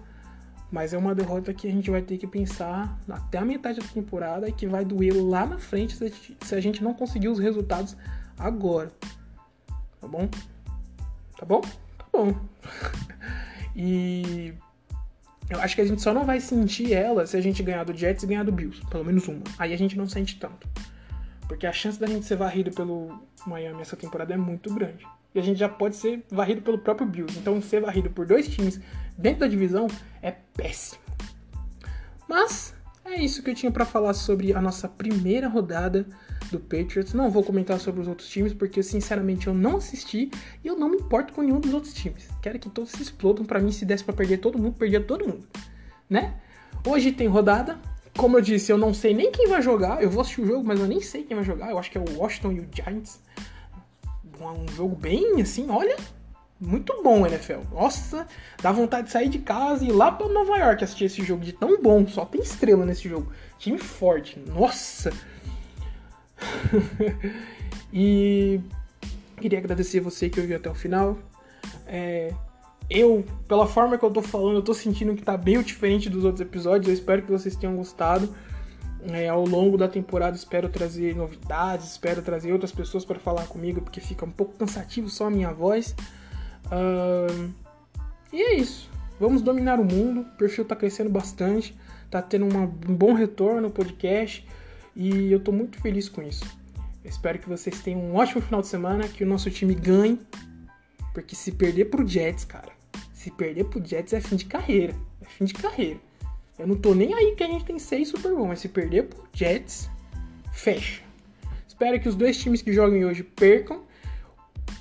mas 0.72 0.94
é 0.94 0.98
uma 0.98 1.14
derrota 1.14 1.54
que 1.54 1.68
a 1.68 1.72
gente 1.72 1.92
vai 1.92 2.02
ter 2.02 2.18
que 2.18 2.26
pensar 2.26 2.98
até 3.10 3.38
a 3.38 3.46
metade 3.46 3.80
da 3.80 3.88
temporada 3.88 4.48
e 4.48 4.54
que 4.54 4.66
vai 4.66 4.86
doer 4.86 5.14
lá 5.14 5.46
na 5.46 5.58
frente 5.58 5.98
se 5.98 6.56
a 6.56 6.62
gente 6.62 6.82
não 6.82 6.94
conseguir 6.94 7.28
os 7.28 7.40
resultados 7.40 7.98
agora. 8.40 8.90
Tá 10.00 10.08
bom? 10.08 10.30
Tá 11.38 11.46
bom? 11.46 11.62
Tá 11.62 12.06
bom. 12.14 12.36
e 13.76 14.54
eu 15.50 15.60
acho 15.60 15.76
que 15.76 15.82
a 15.82 15.86
gente 15.86 16.02
só 16.02 16.14
não 16.14 16.26
vai 16.26 16.40
sentir 16.40 16.94
ela 16.94 17.28
se 17.28 17.36
a 17.36 17.42
gente 17.42 17.62
ganhar 17.62 17.84
do 17.84 17.94
Jets 17.94 18.24
e 18.24 18.28
ganhar 18.28 18.44
do 18.44 18.52
Bills, 18.52 18.82
pelo 18.90 19.04
menos 19.04 19.28
uma. 19.28 19.44
Aí 19.60 19.74
a 19.74 19.78
gente 19.78 19.98
não 19.98 20.08
sente 20.08 20.40
tanto. 20.40 20.70
Porque 21.50 21.68
a 21.68 21.74
chance 21.74 22.00
da 22.00 22.08
gente 22.08 22.26
ser 22.26 22.38
varrido 22.38 22.72
pelo 22.72 23.22
Miami 23.46 23.82
essa 23.82 23.98
temporada 23.98 24.34
é 24.34 24.38
muito 24.38 24.74
grande 24.74 25.06
e 25.34 25.40
a 25.40 25.42
gente 25.42 25.58
já 25.60 25.70
pode 25.70 25.96
ser 25.96 26.24
varrido 26.30 26.62
pelo 26.62 26.78
próprio 26.78 27.08
Bills. 27.08 27.38
Então, 27.40 27.62
ser 27.62 27.82
varrido 27.82 28.10
por 28.10 28.26
dois 28.26 28.48
times 28.48 28.80
dentro 29.18 29.42
da 29.42 29.48
divisão 29.48 29.88
é 30.22 30.32
péssimo. 30.32 31.02
Mas 32.28 32.74
é 33.04 33.16
isso 33.22 33.44
que 33.44 33.50
eu 33.50 33.56
tinha 33.56 33.72
para 33.72 33.86
falar 33.86 34.14
sobre 34.14 34.54
a 34.54 34.62
nossa 34.62 34.88
primeira 34.88 35.48
rodada 35.48 36.06
do 36.52 36.60
Patriots. 36.60 37.14
Não 37.14 37.30
vou 37.30 37.44
comentar 37.44 37.80
sobre 37.80 38.02
os 38.02 38.08
outros 38.08 38.30
times 38.30 38.54
porque 38.54 38.84
sinceramente 38.84 39.48
eu 39.48 39.54
não 39.54 39.78
assisti 39.78 40.30
e 40.64 40.68
eu 40.68 40.78
não 40.78 40.90
me 40.90 40.98
importo 40.98 41.34
com 41.34 41.42
nenhum 41.42 41.60
dos 41.60 41.74
outros 41.74 41.94
times. 41.94 42.30
Quero 42.42 42.60
que 42.60 42.70
todos 42.70 42.92
se 42.92 43.02
explodam 43.02 43.46
para 43.46 43.60
mim 43.60 43.72
se 43.72 43.86
desse 43.86 44.04
para 44.04 44.14
perder 44.14 44.38
todo 44.38 44.58
mundo, 44.58 44.78
perder 44.78 45.06
todo 45.06 45.28
mundo, 45.28 45.48
né? 46.10 46.36
Hoje 46.86 47.12
tem 47.12 47.28
rodada. 47.28 47.80
Como 48.18 48.38
eu 48.38 48.42
disse, 48.42 48.72
eu 48.72 48.78
não 48.78 48.94
sei 48.94 49.14
nem 49.14 49.32
quem 49.32 49.48
vai 49.48 49.62
jogar. 49.62 50.04
Eu 50.04 50.10
vou 50.10 50.22
assistir 50.22 50.42
o 50.42 50.46
jogo, 50.46 50.66
mas 50.66 50.80
eu 50.80 50.88
nem 50.88 51.02
sei 51.02 51.24
quem 51.24 51.36
vai 51.36 51.46
jogar. 51.46 51.72
Eu 51.72 51.80
acho 51.80 51.90
que 51.90 51.98
é 51.98 52.02
o 52.02 52.18
Washington 52.18 52.52
e 52.52 52.60
o 52.60 52.68
Giants 52.72 53.22
um 54.50 54.68
jogo 54.70 54.96
bem 54.96 55.42
assim, 55.42 55.70
olha, 55.70 55.96
muito 56.60 57.02
bom 57.02 57.26
NFL. 57.26 57.62
Nossa, 57.72 58.28
dá 58.62 58.72
vontade 58.72 59.08
de 59.08 59.14
sair 59.14 59.30
de 59.30 59.40
casa 59.40 59.84
e 59.84 59.90
ir 59.90 59.92
lá 59.92 60.12
para 60.12 60.28
Nova 60.28 60.58
York 60.58 60.84
assistir 60.84 61.06
esse 61.06 61.24
jogo 61.24 61.44
de 61.44 61.54
tão 61.54 61.82
bom. 61.82 62.08
Só 62.08 62.24
tem 62.24 62.42
estrela 62.42 62.86
nesse 62.86 63.10
jogo. 63.10 63.32
Time 63.58 63.80
forte. 63.80 64.40
Nossa. 64.40 65.12
e 67.92 68.62
queria 69.38 69.58
agradecer 69.58 70.00
você 70.00 70.30
que 70.30 70.40
ouviu 70.40 70.56
até 70.56 70.70
o 70.70 70.76
final. 70.76 71.18
É, 71.88 72.32
eu, 72.88 73.26
pela 73.48 73.66
forma 73.66 73.98
que 73.98 74.06
eu 74.06 74.12
tô 74.12 74.22
falando, 74.22 74.58
eu 74.58 74.62
tô 74.62 74.74
sentindo 74.74 75.16
que 75.16 75.24
tá 75.24 75.36
bem 75.36 75.60
diferente 75.64 76.10
dos 76.10 76.24
outros 76.24 76.42
episódios. 76.42 76.88
Eu 76.88 76.94
espero 76.94 77.24
que 77.24 77.32
vocês 77.32 77.56
tenham 77.56 77.76
gostado. 77.76 78.34
É, 79.10 79.28
ao 79.28 79.44
longo 79.46 79.78
da 79.78 79.88
temporada 79.88 80.36
espero 80.36 80.70
trazer 80.70 81.16
novidades, 81.16 81.92
espero 81.92 82.22
trazer 82.22 82.52
outras 82.54 82.72
pessoas 82.72 83.04
para 83.04 83.20
falar 83.20 83.48
comigo, 83.48 83.82
porque 83.82 84.00
fica 84.00 84.26
um 84.26 84.32
pouco 84.32 84.54
cansativo 84.58 85.10
só 85.10 85.28
a 85.28 85.30
minha 85.30 85.52
voz. 85.52 85.96
Uh, 86.68 87.52
e 88.32 88.42
é 88.42 88.56
isso. 88.56 88.90
Vamos 89.20 89.42
dominar 89.42 89.80
o 89.80 89.84
mundo. 89.84 90.22
O 90.22 90.26
perfil 90.38 90.64
está 90.64 90.76
crescendo 90.76 91.10
bastante, 91.10 91.76
está 92.06 92.22
tendo 92.22 92.48
uma, 92.48 92.64
um 92.64 92.96
bom 92.96 93.14
retorno 93.14 93.62
no 93.62 93.72
podcast 93.72 94.46
e 94.96 95.32
eu 95.32 95.40
estou 95.40 95.54
muito 95.54 95.80
feliz 95.80 96.08
com 96.08 96.22
isso. 96.22 96.46
Espero 97.04 97.40
que 97.40 97.50
vocês 97.50 97.82
tenham 97.82 98.02
um 98.02 98.16
ótimo 98.16 98.42
final 98.42 98.62
de 98.62 98.68
semana, 98.68 99.08
que 99.08 99.24
o 99.24 99.28
nosso 99.28 99.50
time 99.50 99.74
ganhe 99.74 100.20
Porque 101.14 101.36
se 101.36 101.52
perder 101.52 101.86
pro 101.86 102.08
Jets, 102.08 102.46
cara, 102.46 102.72
se 103.12 103.32
perder 103.32 103.66
pro 103.66 103.84
Jets 103.84 104.14
é 104.14 104.22
fim 104.22 104.36
de 104.36 104.46
carreira. 104.46 104.96
É 105.22 105.26
fim 105.26 105.46
de 105.46 105.54
carreira. 105.54 106.00
Eu 106.58 106.68
não 106.68 106.76
tô 106.76 106.94
nem 106.94 107.14
aí 107.14 107.36
que 107.36 107.44
a 107.44 107.48
gente 107.48 107.66
tem 107.66 107.80
seis 107.80 108.10
Super 108.10 108.34
Bowl, 108.34 108.48
mas 108.48 108.60
se 108.60 108.70
perder 108.70 109.04
pro 109.04 109.24
Jets, 109.34 109.90
fecha. 110.52 111.02
Espero 111.68 112.00
que 112.00 112.08
os 112.08 112.16
dois 112.16 112.38
times 112.38 112.62
que 112.62 112.72
jogam 112.72 113.02
hoje 113.08 113.24
percam. 113.24 113.82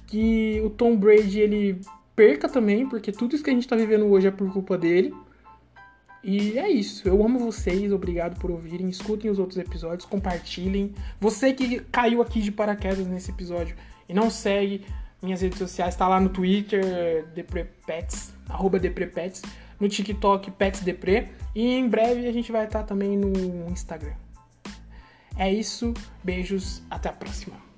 Que 0.07 0.61
o 0.65 0.71
Tom 0.71 0.97
Brady 0.97 1.41
ele 1.41 1.81
perca 2.15 2.49
também, 2.49 2.87
porque 2.87 3.13
tudo 3.13 3.35
isso 3.35 3.45
que 3.45 3.51
a 3.51 3.53
gente 3.53 3.67
tá 3.67 3.77
vivendo 3.77 4.07
hoje 4.07 4.27
é 4.27 4.31
por 4.31 4.53
culpa 4.53 4.77
dele. 4.77 5.15
E 6.23 6.59
é 6.59 6.69
isso. 6.69 7.09
Eu 7.09 7.25
amo 7.25 7.39
vocês. 7.39 7.93
Obrigado 7.93 8.39
por 8.39 8.51
ouvirem. 8.51 8.91
Escutem 8.91 9.31
os 9.31 9.39
outros 9.39 9.59
episódios. 9.59 10.05
Compartilhem. 10.05 10.93
Você 11.19 11.53
que 11.53 11.81
caiu 11.91 12.21
aqui 12.21 12.41
de 12.41 12.53
paraquedas 12.53 13.07
nesse 13.07 13.31
episódio 13.31 13.75
e 14.09 14.13
não 14.13 14.29
segue 14.29 14.85
minhas 15.23 15.41
redes 15.41 15.59
sociais, 15.59 15.97
tá 15.97 16.09
lá 16.09 16.19
no 16.19 16.31
Twitter, 16.31 17.27
DeprePets, 17.35 18.33
arroba 18.49 18.79
DeprePets, 18.79 19.43
no 19.79 19.89
TikTok 19.89 20.51
PetsDepre. 20.53 21.29
E 21.55 21.67
em 21.67 21.89
breve 21.89 22.27
a 22.29 22.33
gente 22.33 22.53
vai 22.53 22.65
estar 22.65 22.85
também 22.85 23.17
no 23.17 23.69
Instagram. 23.71 24.15
É 25.37 25.53
isso. 25.53 25.95
Beijos. 26.23 26.83
Até 26.91 27.09
a 27.09 27.13
próxima. 27.13 27.70